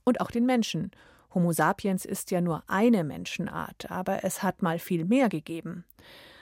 Und 0.02 0.20
auch 0.20 0.32
den 0.32 0.46
Menschen. 0.46 0.90
Homo 1.32 1.52
sapiens 1.52 2.04
ist 2.04 2.32
ja 2.32 2.40
nur 2.40 2.64
eine 2.66 3.04
Menschenart, 3.04 3.88
aber 3.88 4.24
es 4.24 4.42
hat 4.42 4.62
mal 4.62 4.80
viel 4.80 5.04
mehr 5.04 5.28
gegeben. 5.28 5.84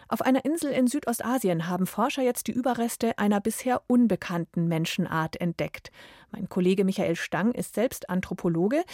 Auf 0.08 0.22
einer 0.22 0.44
Insel 0.44 0.70
in 0.70 0.86
Südostasien 0.86 1.68
haben 1.68 1.86
Forscher 1.86 2.22
jetzt 2.22 2.46
die 2.46 2.52
Überreste 2.52 3.18
einer 3.18 3.40
bisher 3.40 3.82
unbekannten 3.86 4.68
Menschenart 4.68 5.40
entdeckt. 5.40 5.90
Mein 6.30 6.48
Kollege 6.48 6.84
Michael 6.84 7.16
Stang 7.16 7.52
ist 7.52 7.74
selbst 7.74 8.10
Anthropologe. 8.10 8.84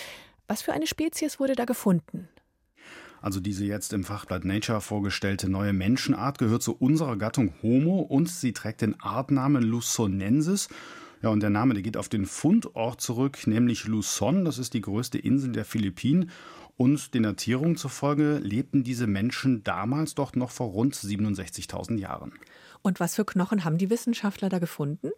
Was 0.47 0.63
für 0.63 0.73
eine 0.73 0.87
Spezies 0.87 1.41
wurde 1.41 1.55
da 1.55 1.65
gefunden? 1.65 2.29
Also 3.23 3.41
diese 3.41 3.67
jetzt 3.67 3.93
im 3.93 4.05
Fachblatt 4.05 4.45
Nature 4.45 4.81
vorgestellte 4.81 5.51
neue 5.51 5.73
Menschenart 5.73 6.39
gehört 6.39 6.63
zu 6.63 6.75
unserer 6.75 7.17
Gattung 7.17 7.53
Homo 7.63 8.01
und 8.01 8.29
sie 8.29 8.53
trägt 8.53 8.81
den 8.81 8.99
Artnamen 9.01 9.63
Luzonensis. 9.63 10.69
Ja, 11.23 11.29
und 11.29 11.41
der 11.41 11.51
Name, 11.51 11.75
der 11.75 11.83
geht 11.83 11.99
auf 11.99 12.09
den 12.09 12.25
Fundort 12.25 13.03
zurück, 13.03 13.47
nämlich 13.47 13.85
Luzon. 13.85 14.47
Das 14.47 14.57
ist 14.57 14.73
die 14.73 14.81
größte 14.81 15.19
Insel 15.19 15.53
der 15.53 15.67
Philippinen. 15.67 16.31
Und 16.77 17.15
den 17.15 17.25
Datierungen 17.25 17.77
zufolge 17.77 18.39
lebten 18.39 18.85
diese 18.85 19.07
Menschen 19.07 19.63
damals 19.65 20.15
doch 20.15 20.35
noch 20.35 20.51
vor 20.51 20.69
rund 20.69 20.95
67.000 20.95 21.99
Jahren. 21.99 22.33
Und 22.83 22.99
was 22.99 23.15
für 23.15 23.27
Knochen 23.27 23.65
haben 23.65 23.77
die 23.77 23.91
Wissenschaftler 23.91 24.49
da 24.49 24.59
gefunden? 24.59 25.11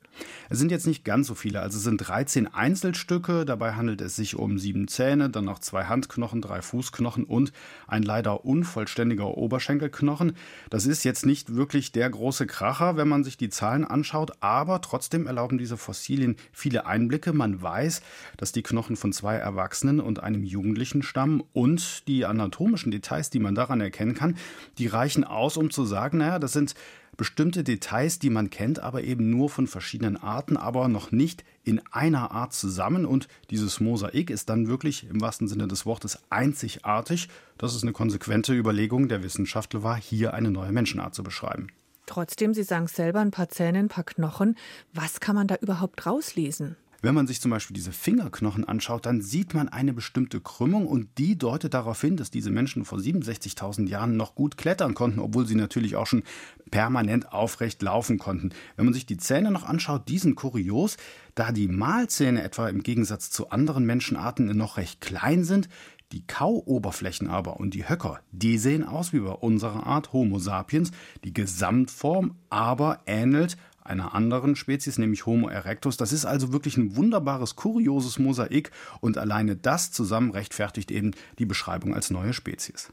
Es 0.51 0.59
sind 0.59 0.72
jetzt 0.72 0.87
nicht 0.87 1.05
ganz 1.05 1.29
so 1.29 1.37
viele. 1.37 1.61
Also 1.61 1.79
es 1.79 1.85
sind 1.85 1.98
13 1.98 2.53
Einzelstücke. 2.53 3.44
Dabei 3.44 3.75
handelt 3.75 4.01
es 4.01 4.16
sich 4.16 4.35
um 4.35 4.59
sieben 4.59 4.88
Zähne, 4.88 5.31
dann 5.31 5.44
noch 5.44 5.61
zwei 5.61 5.85
Handknochen, 5.85 6.42
drei 6.42 6.61
Fußknochen 6.61 7.22
und 7.22 7.53
ein 7.87 8.03
leider 8.03 8.44
unvollständiger 8.44 9.37
Oberschenkelknochen. 9.37 10.37
Das 10.70 10.87
ist 10.87 11.05
jetzt 11.05 11.25
nicht 11.25 11.55
wirklich 11.55 11.92
der 11.92 12.11
große 12.11 12.48
Kracher, 12.48 12.96
wenn 12.96 13.09
man 13.09 13.22
sich 13.22 13.37
die 13.37 13.48
Zahlen 13.48 13.85
anschaut. 13.85 14.33
Aber 14.40 14.81
trotzdem 14.81 15.29
erlauben 15.29 15.57
diese 15.57 15.77
Fossilien 15.77 16.37
viele 16.53 16.87
Einblicke. 16.87 17.33
Man 17.33 17.62
weiß, 17.62 18.03
dass 18.38 18.51
die 18.51 18.64
Knochen 18.64 18.96
von 18.96 19.12
zwei 19.12 19.37
Erwachsenen 19.37 20.01
und 20.01 20.20
einem 20.20 20.42
Jugendlichen 20.42 21.03
stammen. 21.03 21.44
Und 21.53 22.09
die 22.09 22.25
anatomischen 22.25 22.90
Details, 22.90 23.31
die 23.31 23.38
man 23.38 23.55
daran 23.55 23.81
erkennen 23.81 24.14
kann, 24.14 24.37
die 24.79 24.88
reichen 24.88 25.22
aus, 25.22 25.57
um 25.57 25.70
zu 25.70 25.85
sagen, 25.85 26.18
naja, 26.18 26.40
das 26.40 26.53
sind 26.53 26.75
bestimmte 27.16 27.62
Details, 27.62 28.18
die 28.18 28.31
man 28.31 28.51
kennt, 28.51 28.81
aber 28.81 29.05
eben 29.05 29.31
nur 29.31 29.51
von 29.51 29.66
verschiedenen 29.66 30.16
Arten, 30.16 30.57
aber 30.57 30.88
noch 30.88 31.12
nicht 31.12 31.44
in 31.64 31.81
einer 31.90 32.31
Art 32.33 32.53
zusammen. 32.53 33.05
Und 33.05 33.29
dieses 33.51 33.81
Mosaik 33.81 34.31
ist 34.31 34.48
dann 34.48 34.68
wirklich 34.68 35.09
im 35.09 35.20
wahrsten 35.20 35.48
Sinne 35.48 35.68
des 35.68 35.87
Wortes 35.87 36.18
einzigartig. 36.31 37.29
Das 37.59 37.75
ist 37.75 37.83
eine 37.83 37.92
konsequente 37.92 38.55
Überlegung 38.55 39.09
der 39.09 39.22
Wissenschaftler 39.22 39.83
war, 39.83 39.96
hier 39.96 40.35
eine 40.35 40.51
neue 40.51 40.72
Menschenart 40.72 41.14
zu 41.14 41.22
beschreiben. 41.22 41.68
Trotzdem, 42.07 42.53
Sie 42.53 42.64
sagen 42.64 42.88
selber, 42.88 43.20
ein 43.20 43.31
paar 43.31 43.48
Zähne, 43.48 43.79
ein 43.79 43.88
paar 43.88 44.05
Knochen. 44.05 44.57
Was 44.92 45.20
kann 45.20 45.37
man 45.37 45.46
da 45.46 45.57
überhaupt 45.57 46.05
rauslesen? 46.05 46.77
Wenn 47.04 47.16
man 47.16 47.26
sich 47.26 47.40
zum 47.40 47.50
Beispiel 47.50 47.74
diese 47.74 47.90
Fingerknochen 47.90 48.64
anschaut, 48.64 49.06
dann 49.06 49.20
sieht 49.22 49.54
man 49.54 49.68
eine 49.68 49.92
bestimmte 49.92 50.40
Krümmung 50.40 50.86
und 50.86 51.08
die 51.18 51.36
deutet 51.36 51.74
darauf 51.74 52.00
hin, 52.00 52.16
dass 52.16 52.30
diese 52.30 52.50
Menschen 52.50 52.84
vor 52.84 53.00
67.000 53.00 53.88
Jahren 53.88 54.16
noch 54.16 54.36
gut 54.36 54.56
klettern 54.56 54.94
konnten, 54.94 55.18
obwohl 55.18 55.44
sie 55.44 55.56
natürlich 55.56 55.96
auch 55.96 56.06
schon 56.06 56.22
permanent 56.70 57.32
aufrecht 57.32 57.82
laufen 57.82 58.18
konnten. 58.18 58.50
Wenn 58.76 58.84
man 58.84 58.94
sich 58.94 59.04
die 59.04 59.16
Zähne 59.16 59.50
noch 59.50 59.64
anschaut, 59.64 60.08
die 60.08 60.18
sind 60.18 60.36
kurios, 60.36 60.96
da 61.34 61.50
die 61.50 61.66
Mahlzähne 61.66 62.40
etwa 62.40 62.68
im 62.68 62.84
Gegensatz 62.84 63.32
zu 63.32 63.50
anderen 63.50 63.84
Menschenarten 63.84 64.56
noch 64.56 64.76
recht 64.76 65.00
klein 65.00 65.42
sind, 65.42 65.68
die 66.12 66.24
Kauoberflächen 66.26 67.26
aber 67.26 67.58
und 67.58 67.74
die 67.74 67.88
Höcker, 67.88 68.20
die 68.30 68.58
sehen 68.58 68.84
aus 68.84 69.12
wie 69.12 69.20
bei 69.20 69.32
unserer 69.32 69.86
Art 69.86 70.12
Homo 70.12 70.38
sapiens. 70.38 70.90
Die 71.24 71.32
Gesamtform 71.32 72.36
aber 72.50 73.00
ähnelt 73.06 73.56
einer 73.84 74.14
anderen 74.14 74.56
Spezies, 74.56 74.98
nämlich 74.98 75.26
Homo 75.26 75.48
erectus. 75.48 75.96
Das 75.96 76.12
ist 76.12 76.24
also 76.24 76.52
wirklich 76.52 76.76
ein 76.76 76.96
wunderbares, 76.96 77.56
kurioses 77.56 78.18
Mosaik 78.18 78.70
und 79.00 79.18
alleine 79.18 79.56
das 79.56 79.92
zusammen 79.92 80.30
rechtfertigt 80.30 80.90
eben 80.90 81.12
die 81.38 81.46
Beschreibung 81.46 81.94
als 81.94 82.10
neue 82.10 82.32
Spezies. 82.32 82.90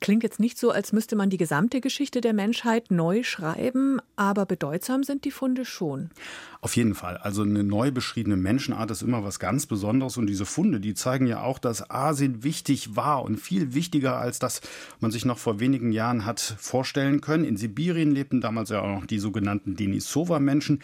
Klingt 0.00 0.22
jetzt 0.22 0.40
nicht 0.40 0.58
so, 0.58 0.70
als 0.70 0.92
müsste 0.92 1.16
man 1.16 1.30
die 1.30 1.36
gesamte 1.36 1.80
Geschichte 1.80 2.20
der 2.20 2.32
Menschheit 2.32 2.90
neu 2.90 3.22
schreiben, 3.22 4.00
aber 4.16 4.46
bedeutsam 4.46 5.04
sind 5.04 5.24
die 5.24 5.30
Funde 5.30 5.64
schon. 5.64 6.10
Auf 6.60 6.76
jeden 6.76 6.94
Fall. 6.94 7.16
Also 7.16 7.42
eine 7.42 7.64
neu 7.64 7.90
beschriebene 7.90 8.36
Menschenart 8.36 8.90
ist 8.90 9.02
immer 9.02 9.24
was 9.24 9.38
ganz 9.38 9.66
Besonderes 9.66 10.16
und 10.16 10.26
diese 10.26 10.46
Funde, 10.46 10.80
die 10.80 10.94
zeigen 10.94 11.26
ja 11.26 11.42
auch, 11.42 11.58
dass 11.58 11.90
Asien 11.90 12.44
wichtig 12.44 12.94
war 12.94 13.22
und 13.22 13.36
viel 13.36 13.74
wichtiger, 13.74 14.18
als 14.18 14.38
das 14.38 14.60
man 15.00 15.10
sich 15.10 15.24
noch 15.24 15.38
vor 15.38 15.60
wenigen 15.60 15.92
Jahren 15.92 16.24
hat 16.24 16.40
vorstellen 16.40 17.20
können. 17.20 17.44
In 17.44 17.56
Sibirien 17.56 18.12
lebten 18.12 18.40
damals 18.40 18.70
ja 18.70 18.80
auch 18.80 19.00
noch 19.00 19.06
die 19.06 19.18
sogenannten 19.18 19.76
Denisova-Menschen. 19.76 20.80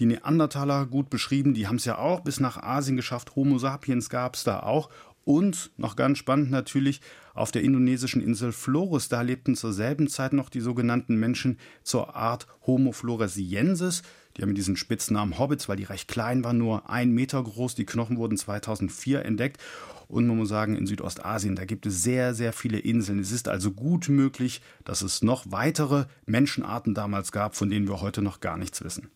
Die 0.00 0.06
Neandertaler 0.06 0.86
gut 0.86 1.10
beschrieben, 1.10 1.52
die 1.52 1.68
haben 1.68 1.76
es 1.76 1.84
ja 1.84 1.98
auch 1.98 2.20
bis 2.20 2.40
nach 2.40 2.56
Asien 2.56 2.96
geschafft. 2.96 3.36
Homo 3.36 3.58
sapiens 3.58 4.08
gab 4.08 4.34
es 4.34 4.44
da 4.44 4.60
auch. 4.60 4.88
Und 5.24 5.70
noch 5.76 5.96
ganz 5.96 6.18
spannend 6.18 6.50
natürlich, 6.50 7.02
auf 7.40 7.50
der 7.50 7.62
indonesischen 7.62 8.22
Insel 8.22 8.52
Flores, 8.52 9.08
da 9.08 9.22
lebten 9.22 9.56
zur 9.56 9.72
selben 9.72 10.08
Zeit 10.08 10.32
noch 10.32 10.50
die 10.50 10.60
sogenannten 10.60 11.16
Menschen 11.16 11.58
zur 11.82 12.14
Art 12.14 12.46
Homo 12.66 12.92
floresiensis. 12.92 14.02
Die 14.36 14.42
haben 14.42 14.54
diesen 14.54 14.76
Spitznamen 14.76 15.38
Hobbits, 15.38 15.68
weil 15.68 15.76
die 15.76 15.84
recht 15.84 16.06
klein 16.06 16.44
waren, 16.44 16.58
nur 16.58 16.88
ein 16.88 17.10
Meter 17.10 17.42
groß. 17.42 17.74
Die 17.74 17.86
Knochen 17.86 18.18
wurden 18.18 18.36
2004 18.36 19.24
entdeckt. 19.24 19.60
Und 20.06 20.26
man 20.26 20.36
muss 20.36 20.48
sagen, 20.48 20.76
in 20.76 20.86
Südostasien, 20.86 21.56
da 21.56 21.64
gibt 21.64 21.86
es 21.86 22.02
sehr, 22.02 22.34
sehr 22.34 22.52
viele 22.52 22.78
Inseln. 22.78 23.18
Es 23.18 23.32
ist 23.32 23.48
also 23.48 23.72
gut 23.72 24.08
möglich, 24.08 24.60
dass 24.84 25.02
es 25.02 25.22
noch 25.22 25.44
weitere 25.48 26.06
Menschenarten 26.26 26.94
damals 26.94 27.32
gab, 27.32 27.54
von 27.54 27.70
denen 27.70 27.88
wir 27.88 28.00
heute 28.00 28.22
noch 28.22 28.40
gar 28.40 28.56
nichts 28.56 28.84
wissen. 28.84 29.08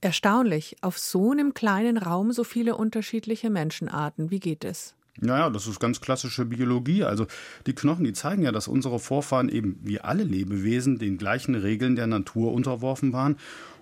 Erstaunlich, 0.00 0.76
auf 0.82 0.98
so 0.98 1.32
einem 1.32 1.52
kleinen 1.54 1.96
Raum 1.96 2.32
so 2.32 2.44
viele 2.44 2.76
unterschiedliche 2.76 3.50
Menschenarten. 3.50 4.30
Wie 4.30 4.40
geht 4.40 4.64
es? 4.64 4.95
Naja, 5.20 5.50
das 5.50 5.66
ist 5.66 5.80
ganz 5.80 6.00
klassische 6.00 6.44
Biologie. 6.44 7.04
Also 7.04 7.26
die 7.66 7.74
Knochen, 7.74 8.04
die 8.04 8.12
zeigen 8.12 8.42
ja, 8.42 8.52
dass 8.52 8.68
unsere 8.68 8.98
Vorfahren 8.98 9.48
eben 9.48 9.78
wie 9.82 10.00
alle 10.00 10.24
Lebewesen 10.24 10.98
den 10.98 11.16
gleichen 11.16 11.54
Regeln 11.54 11.96
der 11.96 12.06
Natur 12.06 12.52
unterworfen 12.52 13.12
waren. 13.12 13.36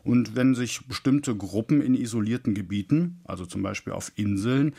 Und 0.04 0.36
wenn 0.36 0.54
sich 0.54 0.86
bestimmte 0.86 1.34
Gruppen 1.34 1.80
in 1.80 1.94
isolierten 1.94 2.54
Gebieten, 2.54 3.20
also 3.24 3.46
zum 3.46 3.62
Beispiel 3.62 3.92
auf 3.92 4.12
Inseln, 4.16 4.74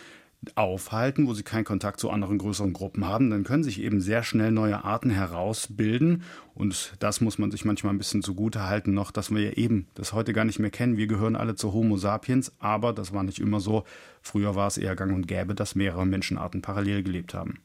aufhalten, 0.56 1.28
wo 1.28 1.34
sie 1.34 1.44
keinen 1.44 1.66
Kontakt 1.66 2.00
zu 2.00 2.10
anderen 2.10 2.38
größeren 2.38 2.74
Gruppen 2.74 3.06
haben, 3.06 3.30
dann 3.30 3.44
können 3.44 3.64
sich 3.64 3.82
eben 3.82 4.02
sehr 4.02 4.24
schnell 4.24 4.52
neue 4.52 4.84
Arten 4.84 5.10
herausbilden. 5.10 6.24
Und 6.54 6.94
das 7.00 7.22
muss 7.22 7.38
man 7.38 7.52
sich 7.52 7.66
manchmal 7.66 7.94
ein 7.94 7.98
bisschen 7.98 8.22
zugute 8.22 8.64
halten 8.64 8.94
noch, 8.94 9.12
dass 9.12 9.32
wir 9.32 9.42
ja 9.42 9.52
eben 9.52 9.88
das 9.96 10.14
heute 10.14 10.34
gar 10.34 10.46
nicht 10.46 10.60
mehr 10.60 10.72
kennen. 10.72 10.98
Wir 10.98 11.08
gehören 11.08 11.36
alle 11.36 11.56
zu 11.56 11.74
Homo 11.74 11.98
sapiens, 11.98 12.52
aber 12.60 12.94
das 12.94 13.14
war 13.14 13.24
nicht 13.24 13.40
immer 13.40 13.60
so. 13.60 13.84
Früher 14.22 14.56
war 14.56 14.68
es 14.68 14.78
eher 14.78 14.96
gang 14.96 15.14
und 15.14 15.28
gäbe, 15.28 15.56
dass 15.56 15.76
mehrere 15.76 16.06
Menschenarten 16.06 16.62
parallel 16.62 17.04
gelebt 17.04 17.34
haben. 17.34 17.60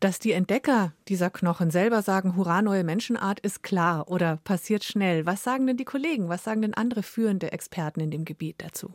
Dass 0.00 0.18
die 0.18 0.32
Entdecker 0.32 0.92
dieser 1.06 1.30
Knochen 1.30 1.70
selber 1.70 2.02
sagen, 2.02 2.34
hurra, 2.34 2.60
neue 2.60 2.82
Menschenart, 2.82 3.38
ist 3.38 3.62
klar 3.62 4.08
oder 4.10 4.38
passiert 4.42 4.82
schnell. 4.82 5.26
Was 5.26 5.44
sagen 5.44 5.66
denn 5.66 5.76
die 5.76 5.84
Kollegen? 5.84 6.28
Was 6.28 6.42
sagen 6.42 6.62
denn 6.62 6.74
andere 6.74 7.04
führende 7.04 7.52
Experten 7.52 8.00
in 8.00 8.10
dem 8.10 8.24
Gebiet 8.24 8.56
dazu? 8.58 8.92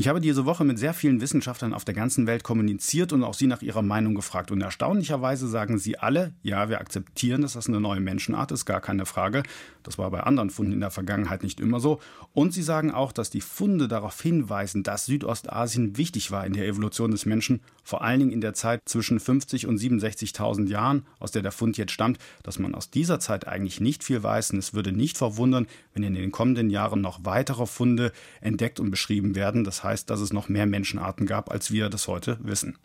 Ich 0.00 0.06
habe 0.06 0.20
diese 0.20 0.44
Woche 0.44 0.62
mit 0.62 0.78
sehr 0.78 0.94
vielen 0.94 1.20
Wissenschaftlern 1.20 1.74
auf 1.74 1.84
der 1.84 1.92
ganzen 1.92 2.28
Welt 2.28 2.44
kommuniziert 2.44 3.12
und 3.12 3.24
auch 3.24 3.34
sie 3.34 3.48
nach 3.48 3.62
ihrer 3.62 3.82
Meinung 3.82 4.14
gefragt. 4.14 4.52
Und 4.52 4.60
erstaunlicherweise 4.60 5.48
sagen 5.48 5.76
sie 5.76 5.98
alle, 5.98 6.34
ja, 6.40 6.68
wir 6.68 6.80
akzeptieren, 6.80 7.42
dass 7.42 7.54
das 7.54 7.66
eine 7.66 7.80
neue 7.80 7.98
Menschenart 7.98 8.52
ist, 8.52 8.64
gar 8.64 8.80
keine 8.80 9.06
Frage. 9.06 9.42
Das 9.82 9.98
war 9.98 10.08
bei 10.12 10.20
anderen 10.20 10.50
Funden 10.50 10.70
in 10.70 10.78
der 10.78 10.92
Vergangenheit 10.92 11.42
nicht 11.42 11.58
immer 11.58 11.80
so. 11.80 11.98
Und 12.32 12.54
sie 12.54 12.62
sagen 12.62 12.92
auch, 12.92 13.10
dass 13.10 13.30
die 13.30 13.40
Funde 13.40 13.88
darauf 13.88 14.20
hinweisen, 14.22 14.84
dass 14.84 15.06
Südostasien 15.06 15.96
wichtig 15.96 16.30
war 16.30 16.46
in 16.46 16.52
der 16.52 16.68
Evolution 16.68 17.10
des 17.10 17.26
Menschen, 17.26 17.60
vor 17.82 18.02
allen 18.02 18.20
Dingen 18.20 18.30
in 18.30 18.40
der 18.40 18.54
Zeit 18.54 18.82
zwischen 18.84 19.18
50 19.18 19.66
und 19.66 19.80
67.000 19.80 20.68
Jahren, 20.68 21.06
aus 21.18 21.32
der 21.32 21.42
der 21.42 21.50
Fund 21.50 21.76
jetzt 21.76 21.90
stammt, 21.90 22.18
dass 22.44 22.60
man 22.60 22.76
aus 22.76 22.90
dieser 22.90 23.18
Zeit 23.18 23.48
eigentlich 23.48 23.80
nicht 23.80 24.04
viel 24.04 24.22
weiß. 24.22 24.52
Und 24.52 24.58
es 24.58 24.74
würde 24.74 24.92
nicht 24.92 25.18
verwundern, 25.18 25.66
wenn 25.92 26.04
in 26.04 26.14
den 26.14 26.30
kommenden 26.30 26.70
Jahren 26.70 27.00
noch 27.00 27.24
weitere 27.24 27.66
Funde 27.66 28.12
entdeckt 28.40 28.78
und 28.78 28.92
beschrieben 28.92 29.34
werden. 29.34 29.64
Das 29.64 29.82
heißt, 29.82 29.87
heißt, 29.88 30.08
dass 30.08 30.20
es 30.20 30.32
noch 30.32 30.48
mehr 30.48 30.66
Menschenarten 30.66 31.26
gab, 31.26 31.50
als 31.50 31.72
wir 31.72 31.88
das 31.88 32.06
heute 32.06 32.38
wissen. 32.40 32.78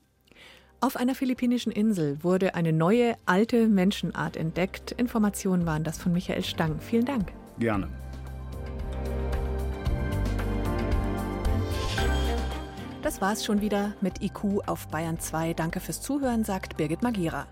Auf 0.82 0.98
einer 0.98 1.16
philippinischen 1.16 1.72
Insel 1.72 2.22
wurde 2.24 2.56
eine 2.56 2.74
neue, 2.74 3.16
alte 3.26 3.68
Menschenart 3.68 4.36
entdeckt. 4.36 4.92
Informationen 4.92 5.66
waren 5.66 5.84
das 5.84 5.98
von 5.98 6.12
Michael 6.12 6.44
Stang. 6.44 6.80
Vielen 6.80 7.06
Dank. 7.06 7.32
Gerne. 7.58 7.88
Das 13.02 13.22
war's 13.22 13.46
schon 13.46 13.62
wieder 13.62 13.94
mit 14.02 14.22
IQ 14.22 14.66
auf 14.66 14.88
Bayern 14.88 15.20
2. 15.20 15.54
Danke 15.54 15.80
fürs 15.80 16.02
Zuhören, 16.02 16.44
sagt 16.44 16.78
Birgit 16.78 17.02
Magira. 17.02 17.48